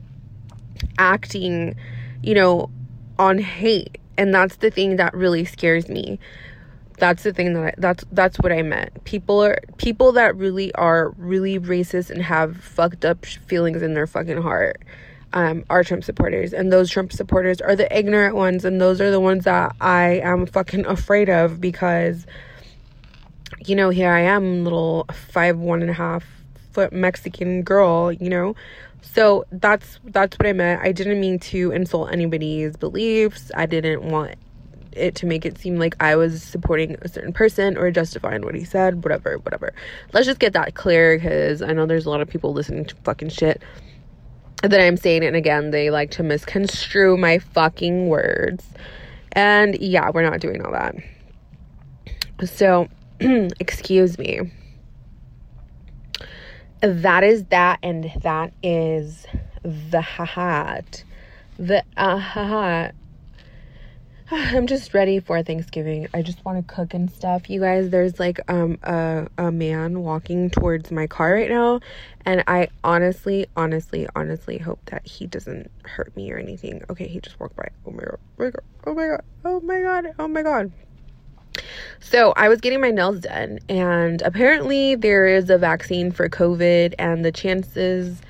acting, 0.98 1.74
you 2.22 2.34
know, 2.34 2.70
on 3.18 3.38
hate. 3.38 3.98
And 4.16 4.34
that's 4.34 4.56
the 4.56 4.70
thing 4.70 4.96
that 4.96 5.14
really 5.14 5.44
scares 5.44 5.88
me. 5.88 6.18
That's 6.98 7.24
the 7.24 7.32
thing 7.32 7.54
that 7.54 7.64
I, 7.64 7.74
that's 7.76 8.04
that's 8.12 8.38
what 8.38 8.52
I 8.52 8.62
meant. 8.62 9.02
People 9.04 9.42
are 9.42 9.58
people 9.78 10.12
that 10.12 10.36
really 10.36 10.72
are 10.74 11.10
really 11.18 11.58
racist 11.58 12.10
and 12.10 12.22
have 12.22 12.56
fucked 12.56 13.04
up 13.04 13.26
feelings 13.26 13.82
in 13.82 13.94
their 13.94 14.06
fucking 14.06 14.42
heart. 14.42 14.80
Um, 15.34 15.64
are 15.68 15.82
Trump 15.82 16.04
supporters, 16.04 16.52
and 16.52 16.72
those 16.72 16.88
Trump 16.88 17.12
supporters 17.12 17.60
are 17.60 17.74
the 17.74 17.92
ignorant 17.96 18.36
ones, 18.36 18.64
and 18.64 18.80
those 18.80 19.00
are 19.00 19.10
the 19.10 19.18
ones 19.18 19.44
that 19.44 19.74
I 19.80 20.20
am 20.22 20.46
fucking 20.46 20.86
afraid 20.86 21.28
of 21.28 21.60
because 21.60 22.24
you 23.66 23.74
know, 23.76 23.90
here 23.90 24.10
I 24.10 24.20
am, 24.20 24.64
little 24.64 25.06
five, 25.12 25.58
one 25.58 25.80
and 25.80 25.90
a 25.90 25.94
half 25.94 26.24
foot 26.72 26.92
Mexican 26.92 27.62
girl, 27.62 28.12
you 28.12 28.28
know. 28.28 28.54
So 29.00 29.44
that's 29.52 30.00
that's 30.04 30.38
what 30.38 30.46
I 30.46 30.52
meant. 30.52 30.82
I 30.82 30.92
didn't 30.92 31.20
mean 31.20 31.38
to 31.40 31.70
insult 31.72 32.12
anybody's 32.12 32.76
beliefs. 32.76 33.50
I 33.54 33.66
didn't 33.66 34.02
want 34.02 34.34
it 34.92 35.16
to 35.16 35.26
make 35.26 35.44
it 35.44 35.58
seem 35.58 35.78
like 35.78 35.96
I 36.00 36.16
was 36.16 36.42
supporting 36.42 36.96
a 37.02 37.08
certain 37.08 37.32
person 37.32 37.76
or 37.76 37.90
justifying 37.90 38.42
what 38.42 38.54
he 38.54 38.64
said, 38.64 39.02
whatever, 39.02 39.38
whatever. 39.38 39.72
Let's 40.12 40.26
just 40.26 40.38
get 40.38 40.52
that 40.52 40.74
clear 40.74 41.16
because 41.18 41.62
I 41.62 41.72
know 41.72 41.86
there's 41.86 42.06
a 42.06 42.10
lot 42.10 42.20
of 42.20 42.28
people 42.28 42.52
listening 42.52 42.84
to 42.86 42.94
fucking 42.96 43.30
shit 43.30 43.62
that 44.70 44.80
I'm 44.80 44.96
saying. 44.96 45.24
And 45.24 45.36
again, 45.36 45.70
they 45.70 45.90
like 45.90 46.10
to 46.12 46.22
misconstrue 46.22 47.16
my 47.16 47.38
fucking 47.38 48.08
words. 48.08 48.66
And 49.32 49.76
yeah, 49.80 50.10
we're 50.12 50.28
not 50.28 50.40
doing 50.40 50.64
all 50.64 50.72
that. 50.72 50.94
So 52.44 52.88
excuse 53.20 54.18
me. 54.18 54.50
That 56.80 57.24
is 57.24 57.44
that, 57.46 57.78
and 57.82 58.12
that 58.22 58.52
is 58.62 59.26
the 59.62 60.02
ha 60.02 60.26
hat. 60.26 61.04
The 61.58 61.82
uh 61.96 62.18
hat. 62.18 62.94
I'm 64.36 64.66
just 64.66 64.94
ready 64.94 65.20
for 65.20 65.44
Thanksgiving. 65.44 66.08
I 66.12 66.22
just 66.22 66.44
want 66.44 66.66
to 66.66 66.74
cook 66.74 66.92
and 66.92 67.08
stuff. 67.08 67.48
You 67.48 67.60
guys, 67.60 67.90
there's 67.90 68.18
like 68.18 68.40
um 68.48 68.78
a 68.82 69.28
a 69.38 69.52
man 69.52 70.00
walking 70.00 70.50
towards 70.50 70.90
my 70.90 71.06
car 71.06 71.34
right 71.34 71.48
now, 71.48 71.78
and 72.24 72.42
I 72.48 72.66
honestly, 72.82 73.46
honestly, 73.56 74.08
honestly 74.16 74.58
hope 74.58 74.80
that 74.86 75.06
he 75.06 75.28
doesn't 75.28 75.70
hurt 75.84 76.16
me 76.16 76.32
or 76.32 76.38
anything. 76.38 76.82
Okay, 76.90 77.06
he 77.06 77.20
just 77.20 77.38
walked 77.38 77.54
by. 77.54 77.68
Oh 77.86 77.92
my 77.92 78.02
god. 78.02 78.18
Oh 78.36 78.44
my 78.44 78.50
god. 78.50 78.60
Oh 78.84 78.94
my 78.94 79.06
god. 79.06 79.24
Oh 79.44 79.60
my 79.60 79.80
god. 79.80 80.14
Oh 80.18 80.28
my 80.28 80.42
god. 80.42 80.72
So 82.00 82.32
I 82.36 82.48
was 82.48 82.60
getting 82.60 82.80
my 82.80 82.90
nails 82.90 83.20
done, 83.20 83.60
and 83.68 84.20
apparently 84.22 84.96
there 84.96 85.28
is 85.28 85.48
a 85.48 85.58
vaccine 85.58 86.10
for 86.10 86.28
COVID, 86.28 86.94
and 86.98 87.24
the 87.24 87.30
chances 87.30 88.20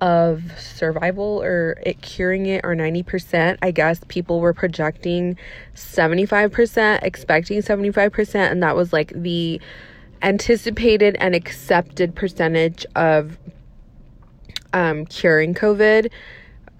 of 0.00 0.42
survival 0.58 1.42
or 1.42 1.78
it 1.84 2.00
curing 2.02 2.46
it 2.46 2.64
or 2.64 2.74
90%. 2.74 3.58
I 3.62 3.70
guess 3.70 4.00
people 4.08 4.40
were 4.40 4.54
projecting 4.54 5.36
75%, 5.74 7.02
expecting 7.02 7.60
75%, 7.60 8.50
and 8.50 8.62
that 8.62 8.76
was 8.76 8.92
like 8.92 9.12
the 9.14 9.60
anticipated 10.22 11.16
and 11.20 11.34
accepted 11.34 12.14
percentage 12.14 12.84
of 12.96 13.38
um, 14.72 15.06
curing 15.06 15.54
COVID 15.54 16.10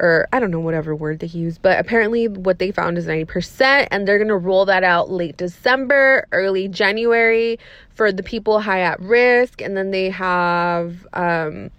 or 0.01 0.29
I 0.33 0.39
don't 0.39 0.51
know 0.51 0.61
whatever 0.61 0.95
word 0.95 1.19
they 1.19 1.27
use, 1.27 1.59
but 1.59 1.79
apparently 1.79 2.29
what 2.29 2.59
they 2.59 2.71
found 2.71 2.99
is 2.99 3.07
90% 3.07 3.89
and 3.91 4.07
they're 4.07 4.19
to 4.29 4.37
roll 4.37 4.65
that 4.67 4.85
out 4.85 5.11
late 5.11 5.37
December, 5.37 6.27
early 6.31 6.69
January 6.69 7.59
for 7.95 8.13
the 8.13 8.23
people 8.23 8.61
high 8.61 8.81
at 8.81 9.01
risk 9.01 9.61
and 9.61 9.77
then 9.77 9.91
they 9.91 10.11
have 10.11 11.07
um 11.15 11.71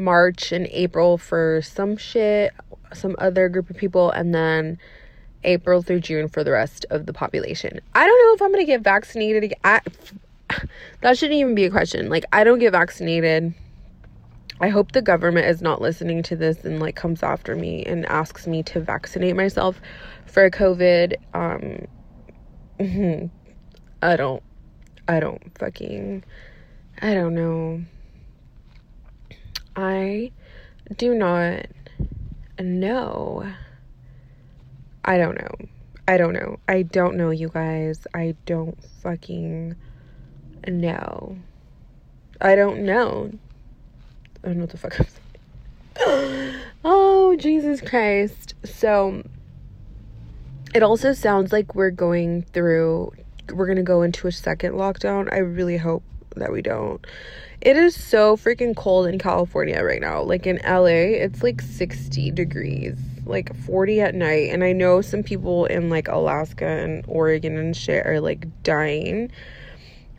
March 0.00 0.52
and 0.52 0.66
April 0.68 1.18
for 1.18 1.60
some 1.62 1.96
shit, 1.96 2.52
some 2.92 3.14
other 3.18 3.48
group 3.48 3.70
of 3.70 3.76
people 3.76 4.10
and 4.10 4.34
then 4.34 4.78
April 5.44 5.82
through 5.82 6.00
June 6.00 6.28
for 6.28 6.42
the 6.42 6.50
rest 6.50 6.84
of 6.90 7.06
the 7.06 7.12
population. 7.12 7.80
I 7.94 8.06
don't 8.06 8.26
know 8.26 8.34
if 8.34 8.42
I'm 8.42 8.58
to 8.58 8.64
get 8.64 8.82
vaccinated. 8.82 9.54
I, 9.64 9.80
that 11.02 11.16
shouldn't 11.16 11.38
even 11.38 11.54
be 11.54 11.64
a 11.64 11.70
question. 11.70 12.08
Like 12.08 12.24
I 12.32 12.44
don't 12.44 12.58
get 12.58 12.72
vaccinated 12.72 13.54
I 14.62 14.68
hope 14.68 14.92
the 14.92 15.00
government 15.00 15.46
is 15.46 15.62
not 15.62 15.80
listening 15.80 16.22
to 16.24 16.36
this 16.36 16.66
and 16.66 16.80
like 16.80 16.94
comes 16.94 17.22
after 17.22 17.56
me 17.56 17.82
and 17.84 18.04
asks 18.06 18.46
me 18.46 18.62
to 18.64 18.80
vaccinate 18.80 19.34
myself 19.34 19.80
for 20.26 20.50
COVID. 20.50 21.14
Um 21.32 21.86
I 24.02 24.16
don't 24.16 24.42
I 25.08 25.18
don't 25.18 25.58
fucking 25.58 26.24
I 27.00 27.14
don't 27.14 27.34
know. 27.34 27.82
I 29.76 30.32
do 30.96 31.14
not 31.14 31.66
know. 32.58 33.46
I 35.04 35.18
don't 35.18 35.40
know. 35.40 35.54
I 36.06 36.16
don't 36.16 36.32
know. 36.32 36.58
I 36.68 36.82
don't 36.82 37.16
know, 37.16 37.30
you 37.30 37.48
guys. 37.48 38.06
I 38.14 38.34
don't 38.44 38.76
fucking 39.02 39.76
know. 40.66 41.38
I 42.40 42.54
don't 42.56 42.84
know. 42.84 43.30
I 44.42 44.48
don't 44.48 44.56
know 44.56 44.62
what 44.62 44.70
the 44.70 44.78
fuck 44.78 44.98
I'm 44.98 45.06
saying. 45.06 46.54
oh, 46.84 47.36
Jesus 47.36 47.80
Christ. 47.80 48.54
So, 48.64 49.22
it 50.74 50.82
also 50.82 51.12
sounds 51.12 51.52
like 51.52 51.74
we're 51.74 51.90
going 51.90 52.42
through, 52.42 53.12
we're 53.52 53.66
going 53.66 53.76
to 53.76 53.82
go 53.82 54.02
into 54.02 54.26
a 54.26 54.32
second 54.32 54.74
lockdown. 54.74 55.32
I 55.32 55.38
really 55.38 55.76
hope 55.76 56.02
that 56.36 56.52
we 56.52 56.62
don't. 56.62 57.06
It 57.60 57.76
is 57.76 57.94
so 57.94 58.38
freaking 58.38 58.74
cold 58.74 59.06
in 59.06 59.18
California 59.18 59.82
right 59.84 60.00
now. 60.00 60.22
Like 60.22 60.46
in 60.46 60.60
LA, 60.64 61.18
it's 61.20 61.42
like 61.42 61.60
60 61.60 62.30
degrees, 62.30 62.96
like 63.26 63.54
40 63.54 64.00
at 64.00 64.14
night. 64.14 64.48
And 64.50 64.64
I 64.64 64.72
know 64.72 65.02
some 65.02 65.22
people 65.22 65.66
in 65.66 65.90
like 65.90 66.08
Alaska 66.08 66.66
and 66.66 67.04
Oregon 67.06 67.58
and 67.58 67.76
shit 67.76 68.06
are 68.06 68.18
like 68.18 68.46
dying. 68.62 69.30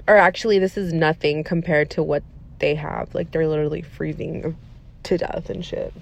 Or 0.08 0.18
actually, 0.18 0.60
this 0.60 0.78
is 0.78 0.94
nothing 0.94 1.44
compared 1.44 1.90
to 1.92 2.04
what 2.04 2.22
they 2.60 2.76
have. 2.76 3.16
Like 3.16 3.32
they're 3.32 3.48
literally 3.48 3.82
freezing 3.82 4.56
to 5.04 5.18
death 5.18 5.50
and 5.50 5.66
shit. 5.66 5.94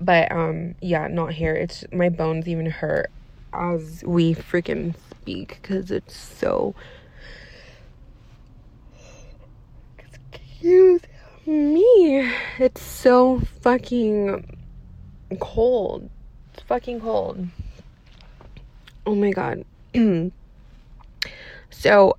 But 0.00 0.30
um 0.30 0.76
yeah, 0.80 1.08
not 1.08 1.32
here. 1.32 1.54
It's 1.54 1.84
my 1.92 2.10
bones 2.10 2.46
even 2.46 2.66
hurt 2.66 3.10
as 3.52 4.04
we 4.06 4.36
freaking 4.36 4.94
speak 5.10 5.58
cuz 5.64 5.90
it's 5.90 6.16
so 6.16 6.76
Excuse 10.60 11.00
me. 11.46 12.30
It's 12.60 12.82
so 12.82 13.40
fucking 13.62 14.58
cold. 15.40 16.10
It's 16.52 16.62
fucking 16.64 17.00
cold. 17.00 17.48
Oh 19.06 19.14
my 19.14 19.30
god. 19.30 19.64
so, 21.70 22.18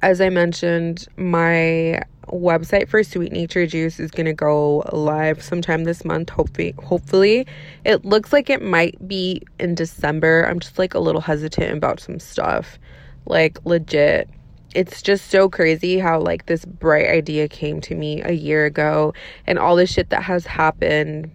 as 0.00 0.20
I 0.20 0.28
mentioned, 0.28 1.08
my 1.16 2.02
website 2.28 2.88
for 2.88 3.02
Sweet 3.02 3.32
Nature 3.32 3.66
Juice 3.66 3.98
is 3.98 4.12
going 4.12 4.26
to 4.26 4.32
go 4.32 4.84
live 4.92 5.42
sometime 5.42 5.82
this 5.82 6.04
month 6.04 6.30
hopefully 6.30 6.76
hopefully 6.84 7.44
it 7.84 8.04
looks 8.04 8.32
like 8.32 8.48
it 8.48 8.62
might 8.62 9.08
be 9.08 9.42
in 9.58 9.74
December 9.74 10.44
I'm 10.48 10.60
just 10.60 10.78
like 10.78 10.94
a 10.94 11.00
little 11.00 11.20
hesitant 11.20 11.76
about 11.76 11.98
some 11.98 12.20
stuff 12.20 12.78
like 13.26 13.58
legit 13.66 14.30
it's 14.74 15.02
just 15.02 15.30
so 15.30 15.48
crazy 15.48 15.98
how 15.98 16.20
like 16.20 16.46
this 16.46 16.64
bright 16.64 17.08
idea 17.08 17.48
came 17.48 17.80
to 17.82 17.94
me 17.94 18.22
a 18.22 18.32
year 18.32 18.66
ago 18.66 19.12
and 19.46 19.58
all 19.58 19.76
the 19.76 19.86
shit 19.86 20.10
that 20.10 20.22
has 20.22 20.46
happened 20.46 21.30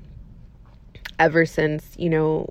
ever 1.19 1.45
since, 1.45 1.93
you 1.97 2.09
know, 2.09 2.49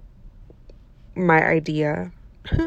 my 1.14 1.42
idea. 1.42 2.12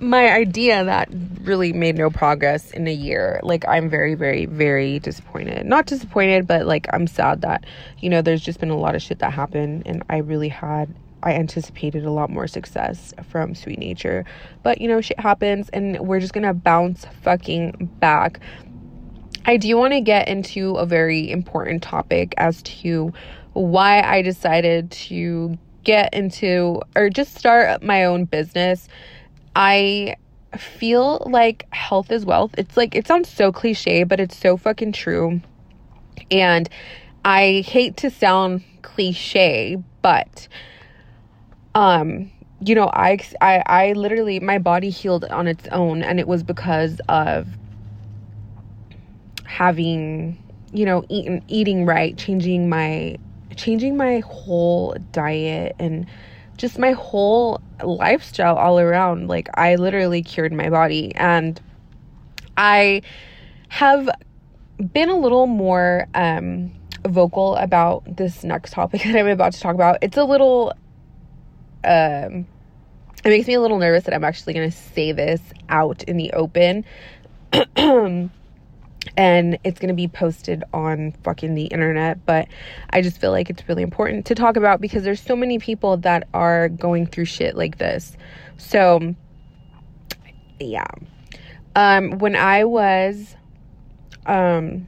my 0.00 0.32
idea 0.32 0.82
that 0.84 1.08
really 1.42 1.74
made 1.74 1.96
no 1.96 2.10
progress 2.10 2.70
in 2.72 2.86
a 2.86 2.92
year. 2.92 3.40
Like 3.42 3.66
I'm 3.68 3.88
very 3.88 4.14
very 4.14 4.46
very 4.46 4.98
disappointed. 4.98 5.66
Not 5.66 5.86
disappointed, 5.86 6.46
but 6.46 6.66
like 6.66 6.86
I'm 6.92 7.06
sad 7.06 7.42
that, 7.42 7.64
you 7.98 8.10
know, 8.10 8.22
there's 8.22 8.42
just 8.42 8.60
been 8.60 8.70
a 8.70 8.78
lot 8.78 8.94
of 8.94 9.02
shit 9.02 9.18
that 9.20 9.32
happened 9.32 9.82
and 9.86 10.02
I 10.10 10.18
really 10.18 10.48
had 10.48 10.94
I 11.22 11.34
anticipated 11.34 12.04
a 12.04 12.10
lot 12.10 12.30
more 12.30 12.46
success 12.46 13.12
from 13.28 13.54
Sweet 13.54 13.78
Nature. 13.78 14.24
But 14.62 14.80
you 14.80 14.88
know, 14.88 15.00
shit 15.00 15.20
happens 15.20 15.68
and 15.70 15.98
we're 16.00 16.20
just 16.20 16.32
gonna 16.32 16.54
bounce 16.54 17.06
fucking 17.22 17.90
back. 18.00 18.40
I 19.46 19.56
do 19.56 19.76
want 19.76 19.94
to 19.94 20.00
get 20.00 20.28
into 20.28 20.74
a 20.74 20.84
very 20.84 21.30
important 21.30 21.82
topic 21.82 22.34
as 22.36 22.62
to 22.62 23.12
why 23.54 24.02
I 24.02 24.22
decided 24.22 24.90
to 24.92 25.58
get 25.82 26.12
into 26.14 26.80
or 26.94 27.08
just 27.08 27.34
start 27.34 27.82
my 27.82 28.04
own 28.04 28.24
business. 28.24 28.86
I 29.56 30.16
feel 30.56 31.22
like 31.26 31.66
health 31.72 32.10
is 32.10 32.24
wealth. 32.24 32.54
It's 32.58 32.76
like 32.76 32.94
it 32.94 33.06
sounds 33.06 33.28
so 33.28 33.50
cliche, 33.50 34.04
but 34.04 34.20
it's 34.20 34.36
so 34.36 34.56
fucking 34.56 34.92
true. 34.92 35.40
And 36.30 36.68
I 37.24 37.64
hate 37.66 37.96
to 37.98 38.10
sound 38.10 38.62
cliche, 38.82 39.82
but 40.02 40.48
um 41.74 42.30
you 42.62 42.74
know 42.74 42.90
I, 42.92 43.18
I 43.40 43.62
i 43.66 43.92
literally 43.92 44.40
my 44.40 44.58
body 44.58 44.90
healed 44.90 45.24
on 45.26 45.46
its 45.46 45.66
own 45.68 46.02
and 46.02 46.20
it 46.20 46.28
was 46.28 46.42
because 46.42 47.00
of 47.08 47.46
having 49.44 50.38
you 50.72 50.84
know 50.84 51.04
eating 51.08 51.42
eating 51.48 51.86
right 51.86 52.16
changing 52.16 52.68
my 52.68 53.16
changing 53.56 53.96
my 53.96 54.20
whole 54.20 54.96
diet 55.12 55.74
and 55.78 56.06
just 56.56 56.78
my 56.78 56.92
whole 56.92 57.60
lifestyle 57.82 58.56
all 58.56 58.78
around. 58.78 59.28
Like 59.28 59.48
i 59.54 59.74
literally 59.76 60.22
cured 60.22 60.52
my 60.52 60.68
body 60.68 61.14
and 61.14 61.60
i 62.56 63.00
have 63.68 64.08
been 64.92 65.08
a 65.08 65.16
little 65.16 65.46
more 65.46 66.06
um 66.14 66.70
vocal 67.06 67.56
about 67.56 68.02
this 68.16 68.44
next 68.44 68.72
topic 68.72 69.02
that 69.04 69.16
i'm 69.16 69.26
about 69.26 69.52
to 69.52 69.60
talk 69.60 69.74
about. 69.74 69.98
It's 70.02 70.16
a 70.16 70.24
little 70.24 70.74
um, 71.84 72.46
it 73.24 73.28
makes 73.28 73.46
me 73.46 73.54
a 73.54 73.60
little 73.60 73.78
nervous 73.78 74.04
that 74.04 74.14
I'm 74.14 74.24
actually 74.24 74.54
going 74.54 74.70
to 74.70 74.76
say 74.76 75.12
this 75.12 75.40
out 75.68 76.02
in 76.04 76.16
the 76.16 76.32
open. 76.32 76.84
and 79.16 79.58
it's 79.64 79.80
going 79.80 79.88
to 79.88 79.94
be 79.94 80.08
posted 80.08 80.64
on 80.72 81.12
fucking 81.24 81.54
the 81.54 81.64
internet, 81.64 82.24
but 82.26 82.48
I 82.90 83.02
just 83.02 83.20
feel 83.20 83.30
like 83.30 83.50
it's 83.50 83.68
really 83.68 83.82
important 83.82 84.26
to 84.26 84.34
talk 84.34 84.56
about 84.56 84.80
because 84.80 85.02
there's 85.02 85.20
so 85.20 85.36
many 85.36 85.58
people 85.58 85.96
that 85.98 86.28
are 86.34 86.68
going 86.68 87.06
through 87.06 87.26
shit 87.26 87.56
like 87.56 87.78
this. 87.78 88.16
So, 88.56 89.14
yeah. 90.58 90.86
Um, 91.76 92.18
when 92.18 92.36
I 92.36 92.64
was, 92.64 93.36
um, 94.26 94.86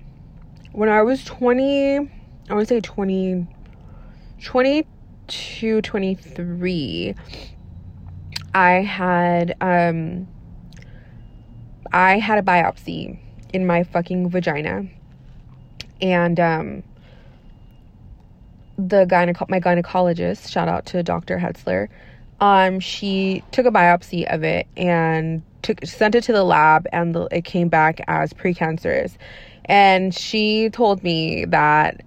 when 0.72 0.88
I 0.88 1.02
was 1.02 1.24
20, 1.24 1.96
I 1.98 2.54
want 2.54 2.68
to 2.68 2.74
say 2.74 2.80
20, 2.80 3.46
20 4.42 4.86
to 5.28 5.80
23 5.82 7.14
i 8.54 8.70
had 8.72 9.56
um 9.60 10.26
i 11.92 12.18
had 12.18 12.38
a 12.38 12.42
biopsy 12.42 13.18
in 13.52 13.66
my 13.66 13.84
fucking 13.84 14.30
vagina. 14.30 14.86
And 16.00 16.40
um 16.40 16.82
the 18.78 19.04
gyneco- 19.04 19.48
my 19.48 19.60
gynecologist 19.60 20.50
shout 20.50 20.68
out 20.68 20.86
to 20.86 21.02
dr 21.02 21.38
hetzler 21.38 21.88
um 22.40 22.80
she 22.80 23.44
took 23.52 23.66
a 23.66 23.70
biopsy 23.70 24.24
of 24.32 24.42
it 24.42 24.66
and 24.76 25.42
took 25.62 25.84
sent 25.84 26.14
it 26.14 26.24
to 26.24 26.32
the 26.32 26.42
lab 26.42 26.86
and 26.92 27.14
the, 27.14 27.28
it 27.30 27.44
came 27.44 27.68
back 27.68 28.00
as 28.08 28.32
precancerous. 28.32 29.16
And 29.66 30.12
she 30.12 30.70
told 30.70 31.04
me 31.04 31.44
that 31.46 32.02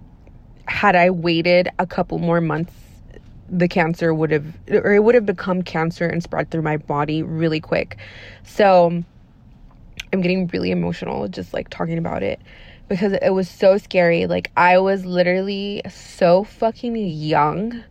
had 0.66 0.94
i 0.94 1.10
waited 1.10 1.68
a 1.78 1.86
couple 1.86 2.18
more 2.18 2.40
months 2.40 2.72
the 3.48 3.68
cancer 3.68 4.12
would 4.12 4.30
have 4.30 4.46
or 4.70 4.94
it 4.94 5.02
would 5.02 5.14
have 5.14 5.26
become 5.26 5.62
cancer 5.62 6.06
and 6.06 6.22
spread 6.22 6.50
through 6.50 6.62
my 6.62 6.76
body 6.76 7.22
really 7.22 7.60
quick. 7.60 7.96
So 8.44 9.02
I'm 10.12 10.20
getting 10.20 10.46
really 10.48 10.70
emotional 10.70 11.28
just 11.28 11.52
like 11.52 11.68
talking 11.68 11.98
about 11.98 12.22
it 12.22 12.40
because 12.88 13.12
it 13.12 13.30
was 13.30 13.48
so 13.48 13.78
scary. 13.78 14.26
Like 14.26 14.50
I 14.56 14.78
was 14.78 15.04
literally 15.04 15.82
so 15.90 16.44
fucking 16.44 16.96
young 16.96 17.82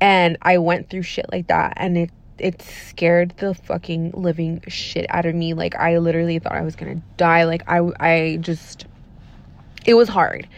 and 0.00 0.36
I 0.42 0.58
went 0.58 0.90
through 0.90 1.02
shit 1.02 1.26
like 1.30 1.48
that 1.48 1.74
and 1.76 1.96
it 1.96 2.10
it 2.38 2.62
scared 2.62 3.34
the 3.38 3.52
fucking 3.52 4.12
living 4.12 4.62
shit 4.68 5.06
out 5.08 5.26
of 5.26 5.34
me. 5.34 5.54
Like 5.54 5.74
I 5.74 5.98
literally 5.98 6.38
thought 6.38 6.52
I 6.52 6.62
was 6.62 6.76
going 6.76 6.96
to 6.96 7.02
die. 7.16 7.44
Like 7.44 7.62
I 7.68 7.80
I 7.98 8.38
just 8.40 8.86
it 9.84 9.94
was 9.94 10.08
hard. 10.08 10.48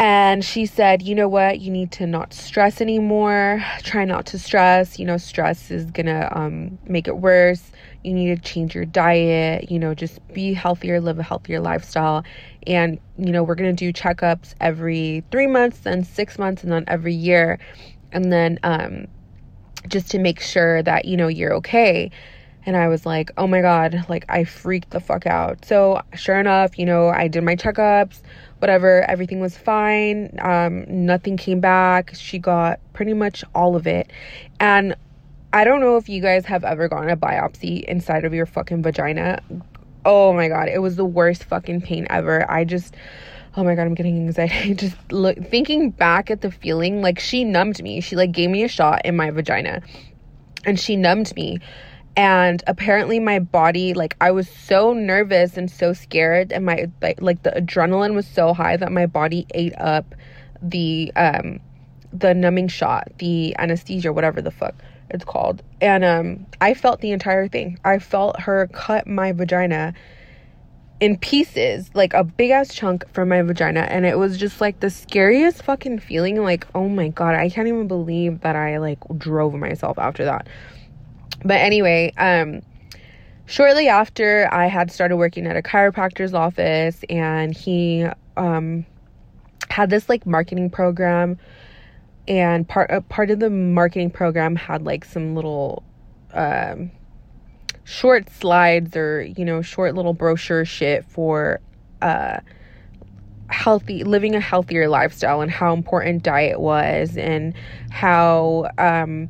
And 0.00 0.42
she 0.42 0.64
said, 0.64 1.02
you 1.02 1.14
know 1.14 1.28
what? 1.28 1.60
You 1.60 1.70
need 1.70 1.92
to 1.92 2.06
not 2.06 2.32
stress 2.32 2.80
anymore. 2.80 3.62
Try 3.82 4.06
not 4.06 4.24
to 4.26 4.38
stress. 4.38 4.98
You 4.98 5.04
know, 5.04 5.18
stress 5.18 5.70
is 5.70 5.90
to 6.06 6.38
um, 6.38 6.78
make 6.86 7.06
it 7.06 7.18
worse. 7.18 7.70
You 8.02 8.14
need 8.14 8.34
to 8.34 8.42
change 8.42 8.74
your 8.74 8.86
diet. 8.86 9.70
You 9.70 9.78
know, 9.78 9.92
just 9.92 10.26
be 10.32 10.54
healthier, 10.54 11.02
live 11.02 11.18
a 11.18 11.22
healthier 11.22 11.60
lifestyle. 11.60 12.24
And, 12.66 12.98
you 13.18 13.30
know, 13.30 13.42
we're 13.42 13.56
to 13.74 13.92
do 13.92 13.92
checkups 13.92 14.54
every 14.58 15.22
three 15.30 15.46
months, 15.46 15.80
then 15.80 16.02
six 16.02 16.38
months, 16.38 16.62
and 16.62 16.72
then 16.72 16.84
every 16.88 17.14
year. 17.14 17.58
And 18.10 18.32
then 18.32 18.58
um, 18.62 19.06
just 19.86 20.10
to 20.12 20.18
make 20.18 20.40
sure 20.40 20.82
that, 20.82 21.04
you 21.04 21.18
know, 21.18 21.28
you're 21.28 21.52
okay. 21.56 22.10
And 22.64 22.74
I 22.74 22.88
was 22.88 23.04
like, 23.04 23.30
oh 23.36 23.46
my 23.46 23.60
God, 23.60 24.06
like 24.08 24.24
I 24.30 24.44
freaked 24.44 24.90
the 24.90 25.00
fuck 25.00 25.26
out. 25.26 25.62
So, 25.66 26.00
sure 26.14 26.40
enough, 26.40 26.78
you 26.78 26.86
know, 26.86 27.08
I 27.08 27.28
did 27.28 27.42
my 27.42 27.56
checkups 27.56 28.22
whatever, 28.60 29.02
everything 29.02 29.40
was 29.40 29.56
fine. 29.56 30.38
Um, 30.40 30.84
nothing 30.88 31.36
came 31.36 31.60
back. 31.60 32.14
She 32.14 32.38
got 32.38 32.78
pretty 32.92 33.14
much 33.14 33.42
all 33.54 33.74
of 33.74 33.86
it. 33.86 34.10
And 34.60 34.94
I 35.52 35.64
don't 35.64 35.80
know 35.80 35.96
if 35.96 36.08
you 36.08 36.22
guys 36.22 36.44
have 36.46 36.62
ever 36.62 36.88
gotten 36.88 37.10
a 37.10 37.16
biopsy 37.16 37.82
inside 37.84 38.24
of 38.24 38.32
your 38.32 38.46
fucking 38.46 38.82
vagina. 38.82 39.42
Oh 40.04 40.32
my 40.32 40.48
god, 40.48 40.68
it 40.68 40.78
was 40.78 40.96
the 40.96 41.04
worst 41.04 41.44
fucking 41.44 41.82
pain 41.82 42.06
ever. 42.08 42.48
I 42.50 42.64
just 42.64 42.94
oh 43.56 43.64
my 43.64 43.74
god 43.74 43.82
i'm 43.82 43.94
getting 43.94 44.16
anxiety 44.16 44.74
just 44.74 44.96
look 45.10 45.36
thinking 45.48 45.90
back 45.90 46.30
at 46.30 46.40
the 46.40 46.50
feeling 46.50 47.02
like 47.02 47.18
she 47.18 47.44
numbed 47.44 47.82
me 47.82 48.00
she 48.00 48.16
like 48.16 48.32
gave 48.32 48.50
me 48.50 48.62
a 48.62 48.68
shot 48.68 49.04
in 49.04 49.16
my 49.16 49.30
vagina 49.30 49.82
and 50.64 50.78
she 50.78 50.96
numbed 50.96 51.34
me 51.34 51.58
and 52.20 52.62
apparently 52.66 53.18
my 53.18 53.38
body 53.38 53.94
like 53.94 54.14
i 54.20 54.30
was 54.30 54.46
so 54.46 54.92
nervous 54.92 55.56
and 55.56 55.70
so 55.70 55.94
scared 55.94 56.52
and 56.52 56.66
my 56.66 56.86
like 57.00 57.42
the 57.44 57.50
adrenaline 57.52 58.14
was 58.14 58.26
so 58.26 58.52
high 58.52 58.76
that 58.76 58.92
my 58.92 59.06
body 59.06 59.46
ate 59.54 59.72
up 59.78 60.14
the 60.60 61.10
um 61.16 61.58
the 62.12 62.34
numbing 62.34 62.68
shot 62.68 63.10
the 63.20 63.56
anesthesia 63.58 64.12
whatever 64.12 64.42
the 64.42 64.50
fuck 64.50 64.74
it's 65.08 65.24
called 65.24 65.62
and 65.80 66.04
um 66.04 66.44
i 66.60 66.74
felt 66.74 67.00
the 67.00 67.10
entire 67.10 67.48
thing 67.48 67.78
i 67.86 67.98
felt 67.98 68.38
her 68.38 68.66
cut 68.66 69.06
my 69.06 69.32
vagina 69.32 69.94
in 71.00 71.16
pieces, 71.16 71.90
like 71.94 72.12
a 72.12 72.22
big 72.22 72.50
ass 72.50 72.74
chunk 72.74 73.10
from 73.10 73.30
my 73.30 73.40
vagina. 73.40 73.80
And 73.80 74.04
it 74.04 74.18
was 74.18 74.36
just 74.36 74.60
like 74.60 74.80
the 74.80 74.90
scariest 74.90 75.62
fucking 75.62 76.00
feeling. 76.00 76.42
Like, 76.42 76.66
oh 76.74 76.90
my 76.90 77.08
God, 77.08 77.34
I 77.34 77.48
can't 77.48 77.68
even 77.68 77.88
believe 77.88 78.42
that 78.42 78.54
I 78.54 78.76
like 78.76 78.98
drove 79.16 79.54
myself 79.54 79.98
after 79.98 80.26
that. 80.26 80.46
But 81.44 81.60
anyway, 81.60 82.12
um, 82.18 82.62
shortly 83.46 83.88
after 83.88 84.48
I 84.52 84.66
had 84.66 84.90
started 84.90 85.16
working 85.16 85.46
at 85.46 85.56
a 85.56 85.62
chiropractor's 85.62 86.34
office 86.34 87.02
and 87.08 87.56
he, 87.56 88.06
um, 88.36 88.84
had 89.68 89.90
this 89.90 90.08
like 90.08 90.26
marketing 90.26 90.70
program 90.70 91.38
and 92.28 92.68
part, 92.68 92.90
uh, 92.90 93.00
part 93.02 93.30
of 93.30 93.40
the 93.40 93.50
marketing 93.50 94.10
program 94.10 94.56
had 94.56 94.82
like 94.82 95.04
some 95.04 95.34
little, 95.34 95.82
um, 96.34 96.90
short 97.90 98.30
slides 98.30 98.96
or 98.96 99.22
you 99.22 99.44
know 99.44 99.62
short 99.62 99.96
little 99.96 100.14
brochure 100.14 100.64
shit 100.64 101.04
for 101.06 101.60
uh 102.02 102.38
healthy 103.48 104.04
living 104.04 104.36
a 104.36 104.40
healthier 104.40 104.88
lifestyle 104.88 105.40
and 105.40 105.50
how 105.50 105.72
important 105.72 106.22
diet 106.22 106.60
was 106.60 107.16
and 107.16 107.52
how 107.90 108.70
um 108.78 109.28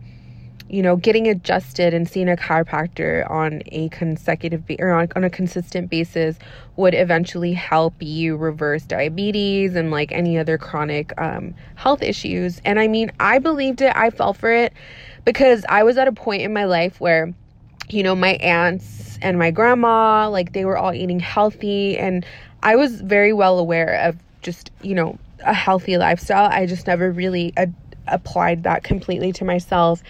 you 0.70 0.82
know 0.82 0.96
getting 0.96 1.28
adjusted 1.28 1.92
and 1.92 2.08
seeing 2.08 2.28
a 2.28 2.36
chiropractor 2.36 3.28
on 3.30 3.62
a 3.66 3.88
consecutive 3.90 4.62
or 4.78 4.90
on, 4.90 5.08
on 5.16 5.24
a 5.24 5.30
consistent 5.30 5.90
basis 5.90 6.38
would 6.76 6.94
eventually 6.94 7.52
help 7.52 7.94
you 8.00 8.36
reverse 8.36 8.84
diabetes 8.84 9.74
and 9.74 9.90
like 9.90 10.12
any 10.12 10.38
other 10.38 10.56
chronic 10.56 11.12
um, 11.20 11.54
health 11.74 12.02
issues 12.02 12.60
and 12.64 12.78
i 12.78 12.86
mean 12.86 13.10
i 13.20 13.38
believed 13.38 13.82
it 13.82 13.94
i 13.96 14.10
fell 14.10 14.32
for 14.32 14.50
it 14.50 14.72
because 15.24 15.64
i 15.68 15.82
was 15.82 15.98
at 15.98 16.08
a 16.08 16.12
point 16.12 16.42
in 16.42 16.52
my 16.52 16.64
life 16.64 17.00
where 17.00 17.34
you 17.92 18.02
know, 18.02 18.14
my 18.14 18.34
aunts 18.34 19.18
and 19.22 19.38
my 19.38 19.50
grandma, 19.50 20.28
like 20.28 20.52
they 20.52 20.64
were 20.64 20.78
all 20.78 20.94
eating 20.94 21.20
healthy. 21.20 21.98
And 21.98 22.24
I 22.62 22.76
was 22.76 23.00
very 23.00 23.32
well 23.32 23.58
aware 23.58 23.96
of 24.06 24.16
just, 24.42 24.70
you 24.82 24.94
know, 24.94 25.18
a 25.44 25.54
healthy 25.54 25.96
lifestyle. 25.96 26.48
I 26.50 26.66
just 26.66 26.86
never 26.86 27.10
really 27.10 27.52
ad- 27.56 27.74
applied 28.06 28.62
that 28.64 28.84
completely 28.84 29.32
to 29.32 29.44
myself. 29.44 30.02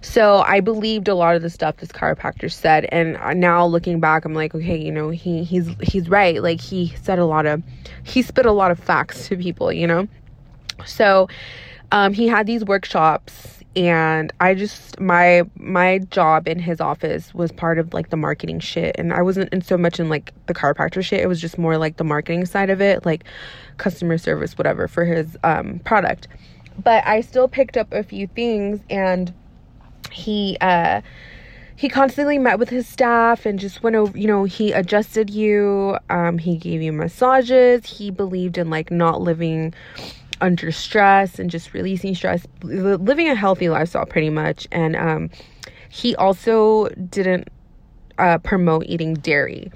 So 0.00 0.38
I 0.38 0.60
believed 0.60 1.08
a 1.08 1.14
lot 1.14 1.36
of 1.36 1.42
the 1.42 1.50
stuff 1.50 1.78
this 1.78 1.90
chiropractor 1.90 2.50
said. 2.50 2.86
And 2.86 3.18
now 3.40 3.66
looking 3.66 4.00
back, 4.00 4.24
I'm 4.24 4.34
like, 4.34 4.54
okay, 4.54 4.76
you 4.76 4.92
know, 4.92 5.10
he 5.10 5.44
he's 5.44 5.68
he's 5.82 6.08
right. 6.08 6.42
Like 6.42 6.60
he 6.60 6.94
said 7.02 7.18
a 7.18 7.26
lot 7.26 7.46
of 7.46 7.62
he 8.04 8.22
spit 8.22 8.46
a 8.46 8.52
lot 8.52 8.70
of 8.70 8.78
facts 8.78 9.28
to 9.28 9.36
people, 9.36 9.72
you 9.72 9.86
know? 9.86 10.08
So 10.86 11.28
um, 11.92 12.12
he 12.12 12.28
had 12.28 12.46
these 12.46 12.64
workshops 12.64 13.58
and 13.76 14.32
I 14.40 14.54
just 14.54 14.98
my 14.98 15.42
my 15.56 15.98
job 16.10 16.48
in 16.48 16.58
his 16.58 16.80
office 16.80 17.34
was 17.34 17.52
part 17.52 17.78
of 17.78 17.92
like 17.92 18.10
the 18.10 18.16
marketing 18.16 18.60
shit 18.60 18.96
and 18.98 19.12
I 19.12 19.22
wasn't 19.22 19.52
in 19.52 19.62
so 19.62 19.76
much 19.76 20.00
in 20.00 20.08
like 20.08 20.32
the 20.46 20.54
chiropractor 20.54 21.04
shit 21.04 21.20
it 21.20 21.26
was 21.26 21.40
just 21.40 21.58
more 21.58 21.76
like 21.76 21.96
the 21.96 22.04
marketing 22.04 22.46
side 22.46 22.70
of 22.70 22.80
it 22.80 23.04
like 23.04 23.24
customer 23.76 24.18
service 24.18 24.56
whatever 24.56 24.88
for 24.88 25.04
his 25.04 25.36
um 25.44 25.80
product 25.84 26.28
but 26.82 27.06
I 27.06 27.20
still 27.20 27.48
picked 27.48 27.76
up 27.76 27.92
a 27.92 28.02
few 28.02 28.26
things 28.26 28.80
and 28.90 29.32
he 30.10 30.56
uh 30.60 31.00
he 31.76 31.88
constantly 31.88 32.38
met 32.38 32.58
with 32.58 32.70
his 32.70 32.88
staff 32.88 33.46
and 33.46 33.58
just 33.58 33.82
went 33.82 33.94
over 33.94 34.16
you 34.16 34.26
know 34.26 34.44
he 34.44 34.72
adjusted 34.72 35.30
you 35.30 35.96
um 36.08 36.38
he 36.38 36.56
gave 36.56 36.80
you 36.80 36.92
massages 36.92 37.84
he 37.86 38.10
believed 38.10 38.58
in 38.58 38.70
like 38.70 38.90
not 38.90 39.20
living 39.20 39.74
under 40.40 40.70
stress 40.72 41.38
and 41.38 41.50
just 41.50 41.74
releasing 41.74 42.14
stress, 42.14 42.46
living 42.62 43.28
a 43.28 43.34
healthy 43.34 43.68
lifestyle 43.68 44.06
pretty 44.06 44.30
much. 44.30 44.66
And 44.72 44.96
um, 44.96 45.30
he 45.88 46.14
also 46.16 46.88
didn't 47.10 47.48
uh, 48.18 48.38
promote 48.38 48.84
eating 48.86 49.14
dairy. 49.14 49.70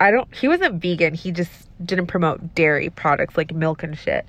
I 0.00 0.10
don't, 0.10 0.32
he 0.34 0.48
wasn't 0.48 0.80
vegan. 0.80 1.14
He 1.14 1.32
just 1.32 1.50
didn't 1.84 2.06
promote 2.06 2.54
dairy 2.54 2.90
products 2.90 3.36
like 3.36 3.52
milk 3.54 3.82
and 3.82 3.96
shit. 3.98 4.26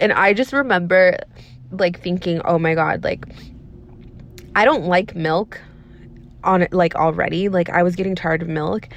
And 0.00 0.12
I 0.12 0.32
just 0.32 0.52
remember 0.52 1.18
like 1.70 2.00
thinking, 2.00 2.40
oh 2.44 2.58
my 2.58 2.74
God, 2.74 3.04
like 3.04 3.26
I 4.54 4.64
don't 4.64 4.84
like 4.86 5.14
milk 5.14 5.60
on 6.44 6.62
it 6.62 6.72
like 6.72 6.94
already. 6.94 7.48
Like 7.48 7.70
I 7.70 7.82
was 7.82 7.96
getting 7.96 8.14
tired 8.14 8.42
of 8.42 8.48
milk 8.48 8.88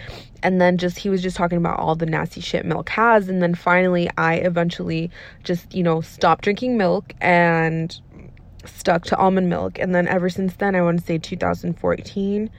and 0.43 0.59
then 0.59 0.77
just 0.77 0.97
he 0.97 1.09
was 1.09 1.21
just 1.21 1.37
talking 1.37 1.57
about 1.57 1.79
all 1.79 1.95
the 1.95 2.05
nasty 2.05 2.41
shit 2.41 2.65
milk 2.65 2.89
has 2.89 3.29
and 3.29 3.43
then 3.43 3.53
finally 3.53 4.09
i 4.17 4.37
eventually 4.37 5.11
just 5.43 5.71
you 5.71 5.83
know 5.83 6.01
stopped 6.01 6.43
drinking 6.43 6.77
milk 6.77 7.13
and 7.21 8.01
stuck 8.65 9.05
to 9.05 9.17
almond 9.17 9.49
milk. 9.49 9.79
And 9.79 9.93
then 9.93 10.07
ever 10.07 10.29
since 10.29 10.55
then 10.55 10.75
i 10.75 10.81
want 10.81 10.99
to 10.99 11.05
say 11.05 11.17
2014 11.17 12.49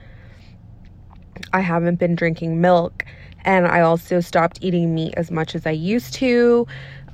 i 1.51 1.59
haven't 1.59 1.95
been 1.95 2.15
drinking 2.15 2.61
milk. 2.61 3.05
And 3.45 3.67
i 3.67 3.81
also 3.81 4.19
stopped 4.19 4.59
eating 4.61 4.93
meat 4.93 5.13
as 5.17 5.31
much 5.31 5.55
as 5.55 5.65
i 5.65 5.71
used 5.71 6.13
to 6.15 6.67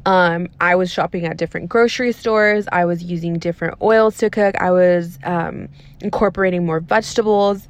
um, 0.06 0.48
I 0.60 0.76
was 0.76 0.92
shopping 0.92 1.26
at 1.26 1.38
different 1.38 1.70
grocery 1.70 2.12
stores. 2.12 2.68
I 2.72 2.86
was 2.86 3.04
using 3.04 3.38
different 3.38 3.82
oils 3.82 4.18
to 4.18 4.30
cook. 4.30 4.56
I 4.60 4.72
was 4.72 5.20
um, 5.24 5.70
incorporating 6.02 6.66
more 6.66 6.80
vegetables. 6.80 7.68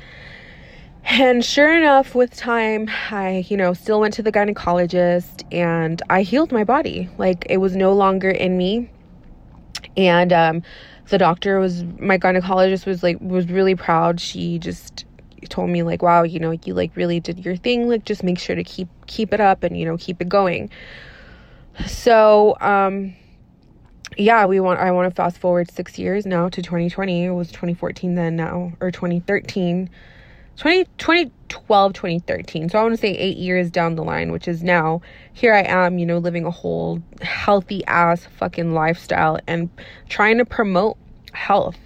And 1.05 1.43
sure 1.43 1.75
enough, 1.75 2.13
with 2.13 2.35
time, 2.35 2.89
I, 3.09 3.45
you 3.49 3.57
know, 3.57 3.73
still 3.73 3.99
went 3.99 4.13
to 4.15 4.21
the 4.21 4.31
gynecologist 4.31 5.43
and 5.51 6.01
I 6.09 6.21
healed 6.21 6.51
my 6.51 6.63
body. 6.63 7.09
Like 7.17 7.47
it 7.49 7.57
was 7.57 7.75
no 7.75 7.93
longer 7.93 8.29
in 8.29 8.57
me. 8.57 8.89
And 9.97 10.31
um, 10.31 10.61
the 11.07 11.17
doctor 11.17 11.59
was, 11.59 11.83
my 11.99 12.17
gynecologist 12.17 12.85
was 12.85 13.01
like, 13.01 13.19
was 13.21 13.47
really 13.47 13.75
proud. 13.75 14.19
She 14.19 14.59
just 14.59 15.05
told 15.49 15.69
me 15.69 15.83
like, 15.83 16.03
wow, 16.03 16.23
you 16.23 16.39
know, 16.39 16.51
you 16.51 16.73
like 16.73 16.95
really 16.95 17.19
did 17.19 17.43
your 17.43 17.55
thing. 17.55 17.87
Like 17.89 18.05
just 18.05 18.23
make 18.23 18.37
sure 18.37 18.55
to 18.55 18.63
keep, 18.63 18.87
keep 19.07 19.33
it 19.33 19.41
up 19.41 19.63
and, 19.63 19.77
you 19.79 19.85
know, 19.85 19.97
keep 19.97 20.21
it 20.21 20.29
going. 20.29 20.69
So, 21.87 22.57
um, 22.59 23.15
yeah, 24.17 24.45
we 24.45 24.59
want, 24.59 24.79
I 24.79 24.91
want 24.91 25.09
to 25.09 25.15
fast 25.15 25.37
forward 25.37 25.71
six 25.71 25.97
years 25.97 26.25
now 26.25 26.49
to 26.49 26.61
2020. 26.61 27.25
It 27.25 27.31
was 27.31 27.49
2014 27.49 28.15
then 28.15 28.35
now, 28.35 28.73
or 28.79 28.91
2013 28.91 29.89
20, 30.59 30.83
2012, 30.97 31.93
2013. 31.93 32.67
So 32.67 32.77
I 32.77 32.81
want 32.81 32.93
to 32.93 32.99
say 32.99 33.11
eight 33.11 33.37
years 33.37 33.71
down 33.71 33.95
the 33.95 34.03
line, 34.03 34.33
which 34.33 34.45
is 34.45 34.61
now, 34.61 35.01
here 35.31 35.53
I 35.53 35.61
am, 35.61 35.97
you 35.97 36.05
know, 36.05 36.17
living 36.17 36.43
a 36.43 36.51
whole 36.51 37.01
healthy 37.21 37.85
ass 37.85 38.27
fucking 38.37 38.73
lifestyle 38.73 39.39
and 39.47 39.69
trying 40.09 40.37
to 40.37 40.43
promote 40.43 40.97
health, 41.31 41.77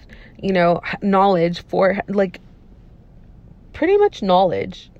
you 0.42 0.52
know, 0.52 0.80
knowledge 1.02 1.62
for 1.68 2.00
like 2.08 2.40
pretty 3.72 3.96
much 3.96 4.22
knowledge. 4.22 4.90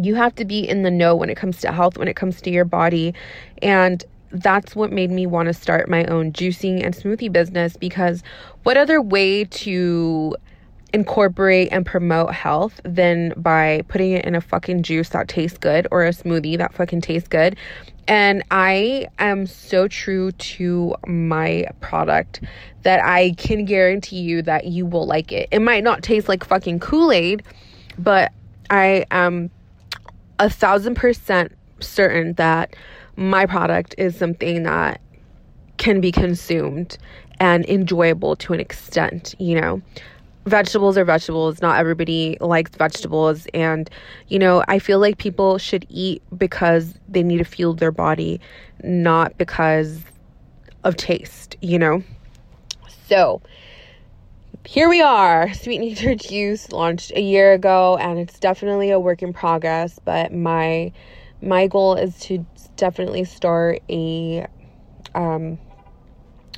You 0.00 0.14
have 0.14 0.34
to 0.36 0.44
be 0.44 0.68
in 0.68 0.82
the 0.82 0.90
know 0.90 1.14
when 1.14 1.30
it 1.30 1.36
comes 1.36 1.60
to 1.60 1.72
health, 1.72 1.98
when 1.98 2.08
it 2.08 2.16
comes 2.16 2.40
to 2.42 2.50
your 2.50 2.64
body. 2.64 3.14
And 3.62 4.02
that's 4.32 4.76
what 4.76 4.92
made 4.92 5.10
me 5.10 5.26
want 5.26 5.48
to 5.48 5.52
start 5.52 5.88
my 5.88 6.04
own 6.04 6.32
juicing 6.32 6.84
and 6.84 6.94
smoothie 6.94 7.32
business 7.32 7.76
because 7.76 8.22
what 8.62 8.76
other 8.76 9.02
way 9.02 9.44
to 9.44 10.36
incorporate 10.92 11.68
and 11.70 11.86
promote 11.86 12.32
health 12.32 12.80
than 12.84 13.32
by 13.36 13.82
putting 13.88 14.12
it 14.12 14.24
in 14.24 14.34
a 14.34 14.40
fucking 14.40 14.82
juice 14.82 15.10
that 15.10 15.28
tastes 15.28 15.58
good 15.58 15.86
or 15.90 16.04
a 16.04 16.10
smoothie 16.10 16.58
that 16.58 16.74
fucking 16.74 17.00
tastes 17.00 17.28
good. 17.28 17.56
And 18.08 18.42
I 18.50 19.06
am 19.18 19.46
so 19.46 19.86
true 19.86 20.32
to 20.32 20.96
my 21.06 21.66
product 21.80 22.40
that 22.82 23.04
I 23.04 23.32
can 23.32 23.64
guarantee 23.64 24.20
you 24.20 24.42
that 24.42 24.66
you 24.66 24.84
will 24.84 25.06
like 25.06 25.30
it. 25.30 25.48
It 25.52 25.60
might 25.60 25.84
not 25.84 26.02
taste 26.02 26.28
like 26.28 26.44
fucking 26.44 26.80
Kool 26.80 27.12
Aid, 27.12 27.44
but 27.98 28.32
I 28.68 29.06
am 29.10 29.50
a 30.40 30.50
thousand 30.50 30.96
percent 30.96 31.52
certain 31.78 32.32
that 32.34 32.74
my 33.16 33.46
product 33.46 33.94
is 33.96 34.16
something 34.16 34.64
that 34.64 35.00
can 35.76 36.00
be 36.00 36.10
consumed 36.10 36.98
and 37.38 37.64
enjoyable 37.66 38.34
to 38.36 38.52
an 38.52 38.60
extent, 38.60 39.34
you 39.38 39.58
know 39.58 39.80
vegetables 40.46 40.96
are 40.96 41.04
vegetables. 41.04 41.62
Not 41.62 41.78
everybody 41.78 42.36
likes 42.40 42.72
vegetables. 42.72 43.46
And, 43.54 43.90
you 44.28 44.38
know, 44.38 44.64
I 44.68 44.78
feel 44.78 44.98
like 44.98 45.18
people 45.18 45.58
should 45.58 45.86
eat 45.88 46.22
because 46.36 46.94
they 47.08 47.22
need 47.22 47.38
to 47.38 47.44
fuel 47.44 47.74
their 47.74 47.92
body, 47.92 48.40
not 48.82 49.36
because 49.38 50.00
of 50.84 50.96
taste, 50.96 51.56
you 51.60 51.78
know? 51.78 52.02
So, 53.06 53.42
here 54.64 54.88
we 54.88 55.02
are. 55.02 55.52
Sweet 55.54 55.78
Nature 55.78 56.14
Juice 56.14 56.72
launched 56.72 57.12
a 57.14 57.20
year 57.20 57.52
ago, 57.52 57.96
and 57.96 58.18
it's 58.18 58.38
definitely 58.38 58.90
a 58.90 59.00
work 59.00 59.22
in 59.22 59.32
progress. 59.32 59.98
But 60.04 60.32
my 60.32 60.92
my 61.42 61.66
goal 61.66 61.94
is 61.94 62.18
to 62.20 62.44
definitely 62.76 63.24
start 63.24 63.82
a 63.88 64.46
um, 65.14 65.58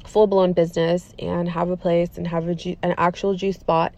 full 0.07 0.27
blown 0.27 0.53
business 0.53 1.15
and 1.19 1.49
have 1.49 1.71
a 1.71 1.77
place 1.77 2.17
and 2.17 2.27
have 2.27 2.49
a 2.49 2.55
ju- 2.55 2.77
an 2.83 2.95
actual 2.99 3.35
juice 3.35 3.57
spot 3.57 3.95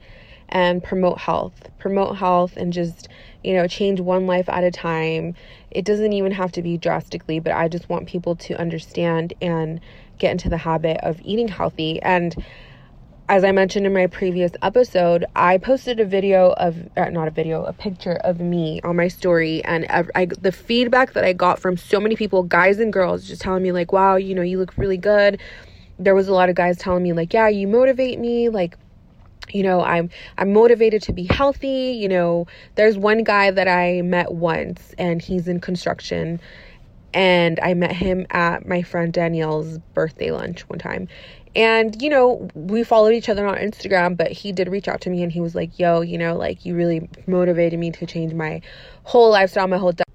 and 0.48 0.82
promote 0.82 1.18
health. 1.18 1.68
Promote 1.78 2.16
health 2.16 2.56
and 2.56 2.72
just, 2.72 3.08
you 3.42 3.54
know, 3.54 3.66
change 3.66 4.00
one 4.00 4.26
life 4.26 4.48
at 4.48 4.62
a 4.62 4.70
time. 4.70 5.34
It 5.70 5.84
doesn't 5.84 6.12
even 6.12 6.32
have 6.32 6.52
to 6.52 6.62
be 6.62 6.76
drastically, 6.76 7.40
but 7.40 7.52
I 7.52 7.68
just 7.68 7.88
want 7.88 8.06
people 8.06 8.36
to 8.36 8.60
understand 8.60 9.34
and 9.40 9.80
get 10.18 10.32
into 10.32 10.48
the 10.48 10.58
habit 10.58 10.98
of 11.02 11.20
eating 11.24 11.48
healthy. 11.48 12.00
And 12.02 12.36
as 13.28 13.42
I 13.42 13.52
mentioned 13.52 13.86
in 13.86 13.94
my 13.94 14.06
previous 14.06 14.52
episode, 14.60 15.24
I 15.34 15.56
posted 15.56 15.98
a 15.98 16.04
video 16.04 16.50
of, 16.52 16.76
uh, 16.96 17.08
not 17.08 17.26
a 17.26 17.30
video, 17.30 17.64
a 17.64 17.72
picture 17.72 18.16
of 18.16 18.38
me 18.38 18.82
on 18.82 18.96
my 18.96 19.08
story. 19.08 19.64
And 19.64 19.86
I, 19.88 20.04
I, 20.14 20.26
the 20.26 20.52
feedback 20.52 21.14
that 21.14 21.24
I 21.24 21.32
got 21.32 21.58
from 21.58 21.78
so 21.78 21.98
many 22.00 22.16
people, 22.16 22.42
guys 22.42 22.78
and 22.78 22.92
girls, 22.92 23.26
just 23.26 23.40
telling 23.40 23.62
me, 23.62 23.72
like, 23.72 23.92
wow, 23.92 24.16
you 24.16 24.34
know, 24.34 24.42
you 24.42 24.58
look 24.58 24.76
really 24.76 24.98
good. 24.98 25.40
There 25.98 26.14
was 26.14 26.28
a 26.28 26.34
lot 26.34 26.50
of 26.50 26.54
guys 26.54 26.76
telling 26.76 27.02
me, 27.02 27.14
like, 27.14 27.32
yeah, 27.32 27.48
you 27.48 27.66
motivate 27.66 28.18
me. 28.18 28.48
Like, 28.50 28.76
you 29.50 29.62
know 29.62 29.82
i'm 29.82 30.08
i'm 30.38 30.54
motivated 30.54 31.02
to 31.02 31.12
be 31.12 31.24
healthy 31.24 31.92
you 32.00 32.08
know 32.08 32.46
there's 32.76 32.96
one 32.96 33.22
guy 33.22 33.50
that 33.50 33.68
i 33.68 34.00
met 34.00 34.32
once 34.32 34.94
and 34.96 35.20
he's 35.20 35.46
in 35.46 35.60
construction 35.60 36.40
and 37.12 37.60
i 37.60 37.74
met 37.74 37.92
him 37.92 38.26
at 38.30 38.66
my 38.66 38.80
friend 38.80 39.12
danielle's 39.12 39.76
birthday 39.92 40.30
lunch 40.30 40.62
one 40.70 40.78
time 40.78 41.06
and, 41.56 42.00
you 42.02 42.10
know, 42.10 42.48
we 42.54 42.82
followed 42.82 43.14
each 43.14 43.28
other 43.28 43.46
on 43.46 43.56
Instagram, 43.56 44.16
but 44.16 44.32
he 44.32 44.52
did 44.52 44.68
reach 44.68 44.88
out 44.88 45.00
to 45.02 45.10
me 45.10 45.22
and 45.22 45.30
he 45.30 45.40
was 45.40 45.54
like, 45.54 45.78
yo, 45.78 46.00
you 46.00 46.18
know, 46.18 46.36
like 46.36 46.64
you 46.64 46.74
really 46.74 47.08
motivated 47.26 47.78
me 47.78 47.90
to 47.92 48.06
change 48.06 48.34
my 48.34 48.60
whole 49.04 49.30
lifestyle, 49.30 49.68
my 49.68 49.78
whole 49.78 49.92
diet. 49.92 50.08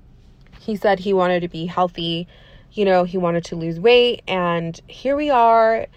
He 0.60 0.75
said 0.75 0.99
he 0.99 1.13
wanted 1.13 1.39
to 1.41 1.47
be 1.47 1.65
healthy, 1.65 2.28
you 2.73 2.86
know, 2.86 3.06
he 3.06 3.17
wanted 3.17 3.45
to 3.45 3.56
lose 3.56 3.80
weight. 3.80 4.21
And 4.28 4.80
here 4.88 5.15
we 5.15 5.30
are 5.30 5.88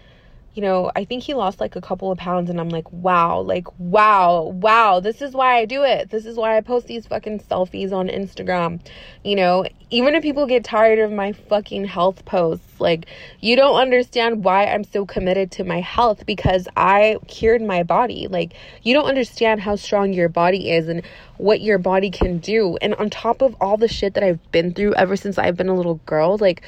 you 0.55 0.61
know, 0.61 0.93
I 0.95 1.05
think 1.05 1.23
he 1.23 1.33
lost 1.33 1.61
like 1.61 1.77
a 1.77 1.81
couple 1.81 2.13
of 2.13 2.19
pounds, 2.19 2.51
and 2.51 2.61
I'm 2.61 2.69
like, 2.69 2.91
wow, 2.93 3.41
like, 3.41 3.67
wow, 3.79 4.43
wow, 4.43 5.01
this 5.01 5.23
is 5.23 5.33
why 5.33 5.57
I 5.57 5.65
do 5.65 5.83
it. 5.83 6.11
This 6.11 6.27
is 6.27 6.37
why 6.37 6.59
I 6.59 6.61
post 6.61 6.87
these 6.87 7.07
fucking 7.07 7.41
selfies 7.41 7.91
on 7.91 8.09
Instagram. 8.09 8.81
You 9.25 9.37
know, 9.37 9.65
even 9.89 10.15
if 10.15 10.23
people 10.23 10.47
get 10.47 10.63
tired 10.63 10.99
of 10.99 11.11
my 11.11 11.33
fucking 11.33 11.87
health 11.87 12.27
posts, 12.27 12.81
like, 12.81 13.07
you 13.41 13.57
don't 13.57 13.81
understand 13.81 14.45
why 14.45 14.67
I'm 14.67 14.85
so 14.85 15.07
committed 15.07 15.51
to 15.53 15.65
my 15.65 15.81
health 15.81 16.27
because 16.27 16.69
I 16.77 17.17
cured 17.29 17.63
my 17.63 17.83
body. 17.83 18.27
Like, 18.29 18.53
you 18.83 18.93
don't 18.93 19.07
understand 19.07 19.63
how 19.63 19.77
strong 19.77 20.13
your 20.13 20.29
body 20.29 20.71
is 20.71 20.87
and 20.87 21.03
what 21.39 21.63
your 21.63 21.79
body 21.79 22.11
can 22.11 22.39
do. 22.39 22.77
And 22.83 22.95
on 22.97 23.09
top 23.09 23.41
of 23.41 23.57
all 23.59 23.79
the 23.79 23.89
shit 23.89 24.13
that 24.15 24.23
I've 24.23 24.53
been 24.53 24.75
through 24.75 24.95
ever 24.95 25.17
since 25.17 25.39
I've 25.39 25.57
been 25.57 25.69
a 25.69 25.75
little 25.75 26.01
girl, 26.05 26.37
like, 26.37 26.63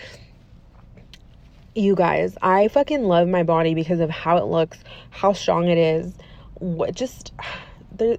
you 1.74 1.94
guys, 1.94 2.36
I 2.42 2.68
fucking 2.68 3.04
love 3.04 3.28
my 3.28 3.42
body 3.42 3.74
because 3.74 4.00
of 4.00 4.10
how 4.10 4.36
it 4.36 4.46
looks, 4.46 4.78
how 5.10 5.32
strong 5.32 5.68
it 5.68 5.78
is. 5.78 6.14
What 6.54 6.94
just 6.94 7.32
there 7.92 8.16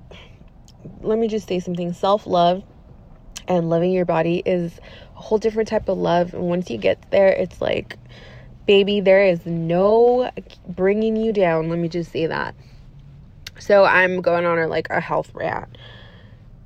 let 1.01 1.17
me 1.17 1.27
just 1.27 1.47
say 1.47 1.59
something. 1.59 1.93
Self-love 1.93 2.63
and 3.47 3.69
loving 3.69 3.91
your 3.91 4.05
body 4.05 4.41
is 4.45 4.79
a 5.15 5.19
whole 5.19 5.37
different 5.37 5.69
type 5.69 5.89
of 5.89 5.97
love. 5.97 6.33
And 6.33 6.43
once 6.43 6.69
you 6.69 6.77
get 6.77 7.09
there, 7.11 7.29
it's 7.29 7.61
like 7.61 7.97
baby, 8.65 8.99
there 8.99 9.23
is 9.23 9.45
no 9.45 10.31
bringing 10.67 11.15
you 11.15 11.31
down. 11.31 11.69
Let 11.69 11.79
me 11.79 11.87
just 11.87 12.11
say 12.11 12.25
that. 12.25 12.55
So 13.59 13.85
I'm 13.85 14.21
going 14.21 14.45
on 14.45 14.59
a 14.59 14.67
like 14.67 14.87
a 14.89 14.99
health 14.99 15.31
rant. 15.33 15.77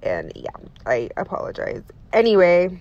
And 0.01 0.31
yeah, 0.35 0.49
I 0.85 1.09
apologize. 1.17 1.83
Anyway, 2.13 2.79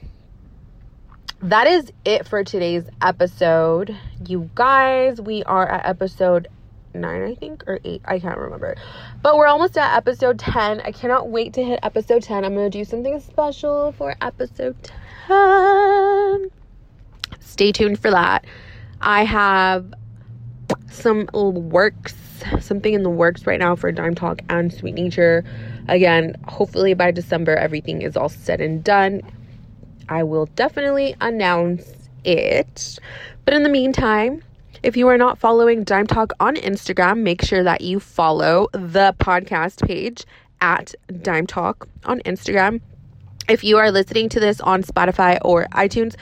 that 1.43 1.67
is 1.67 1.93
it 2.05 2.27
for 2.27 2.43
today's 2.43 2.85
episode. 3.01 3.97
You 4.27 4.51
guys, 4.55 5.21
we 5.21 5.45
are 5.45 5.69
at 5.69 5.87
episode 5.87 6.49
nine, 6.95 7.23
I 7.23 7.35
think, 7.35 7.65
or 7.69 7.79
eight. 7.85 8.03
I 8.05 8.19
can't 8.19 8.39
remember. 8.39 8.77
But 9.23 9.37
we're 9.37 9.47
almost 9.47 9.79
at 9.79 9.97
episode 9.97 10.39
10. 10.39 10.81
I 10.81 10.91
cannot 10.91 11.29
wait 11.29 11.53
to 11.55 11.63
hit 11.63 11.79
episode 11.83 12.23
10. 12.23 12.45
I'm 12.45 12.55
going 12.55 12.71
to 12.71 12.79
do 12.79 12.85
something 12.85 13.21
special 13.21 13.93
for 13.93 14.17
episode 14.21 14.77
10. 15.29 16.51
Stay 17.39 17.73
tuned 17.73 18.01
for 18.01 18.11
that. 18.11 18.45
I 19.01 19.25
have 19.25 19.95
some 20.91 21.29
works, 21.33 22.17
something 22.59 22.95
in 22.95 23.05
the 23.05 23.11
works 23.11 23.47
right 23.47 23.61
now 23.61 23.77
for 23.77 23.93
Dime 23.93 24.17
Talk 24.17 24.41
and 24.49 24.73
Sweet 24.73 24.95
Nature. 24.95 25.45
Again, 25.87 26.35
hopefully 26.49 26.95
by 26.95 27.13
December, 27.13 27.55
everything 27.55 28.03
is 28.03 28.17
all 28.17 28.29
said 28.29 28.61
and 28.61 28.83
done. 28.83 29.23
I 30.09 30.23
will 30.23 30.47
definitely 30.47 31.15
announce 31.21 31.85
it. 32.25 32.99
But 33.45 33.55
in 33.55 33.63
the 33.63 33.69
meantime, 33.69 34.43
if 34.83 34.97
you 34.97 35.09
are 35.09 35.19
not 35.19 35.39
following 35.39 35.85
Dime 35.85 36.07
Talk 36.07 36.33
on 36.41 36.55
Instagram, 36.57 37.23
make 37.23 37.43
sure 37.43 37.63
that 37.65 37.81
you 37.81 37.99
follow 38.01 38.69
the 38.73 39.15
podcast 39.19 39.87
page 39.87 40.25
at 40.61 40.95
Dime 41.23 41.47
Talk 41.47 41.89
on 42.05 42.21
Instagram. 42.21 42.81
If 43.49 43.65
you 43.65 43.79
are 43.79 43.91
listening 43.91 44.29
to 44.31 44.41
this 44.41 44.61
on 44.61 44.83
Spotify 44.83 45.39
or 45.43 45.67
iTunes, 45.73 46.15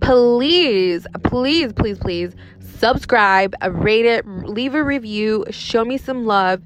please, 0.00 1.06
please, 1.22 1.72
please, 1.72 1.98
please 1.98 2.34
subscribe, 2.60 3.54
rate 3.70 4.04
it, 4.04 4.26
leave 4.26 4.74
a 4.74 4.82
review, 4.82 5.44
show 5.50 5.84
me 5.84 5.96
some 5.96 6.26
love. 6.26 6.60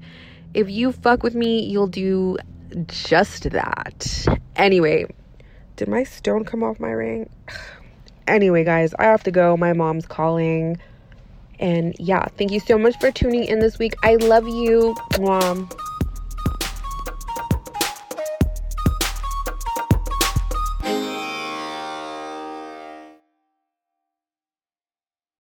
If 0.53 0.69
you 0.69 0.91
fuck 0.91 1.21
with 1.21 1.35
me, 1.35 1.63
you'll 1.63 1.87
do 1.87 2.37
just 2.87 3.51
that. 3.51 4.27
Anyway, 4.55 5.05
did 5.77 5.87
my 5.87 6.03
stone 6.03 6.43
come 6.43 6.63
off 6.63 6.79
my 6.79 6.89
ring? 6.89 7.29
anyway, 8.27 8.63
guys, 8.63 8.93
I 8.95 9.05
have 9.05 9.23
to 9.23 9.31
go. 9.31 9.55
My 9.55 9.73
mom's 9.73 10.05
calling. 10.05 10.77
And 11.59 11.95
yeah, 11.99 12.25
thank 12.37 12.51
you 12.51 12.59
so 12.59 12.77
much 12.77 12.99
for 12.99 13.11
tuning 13.11 13.45
in 13.45 13.59
this 13.59 13.79
week. 13.79 13.93
I 14.03 14.15
love 14.15 14.47
you. 14.47 14.95
Mom. 15.19 15.69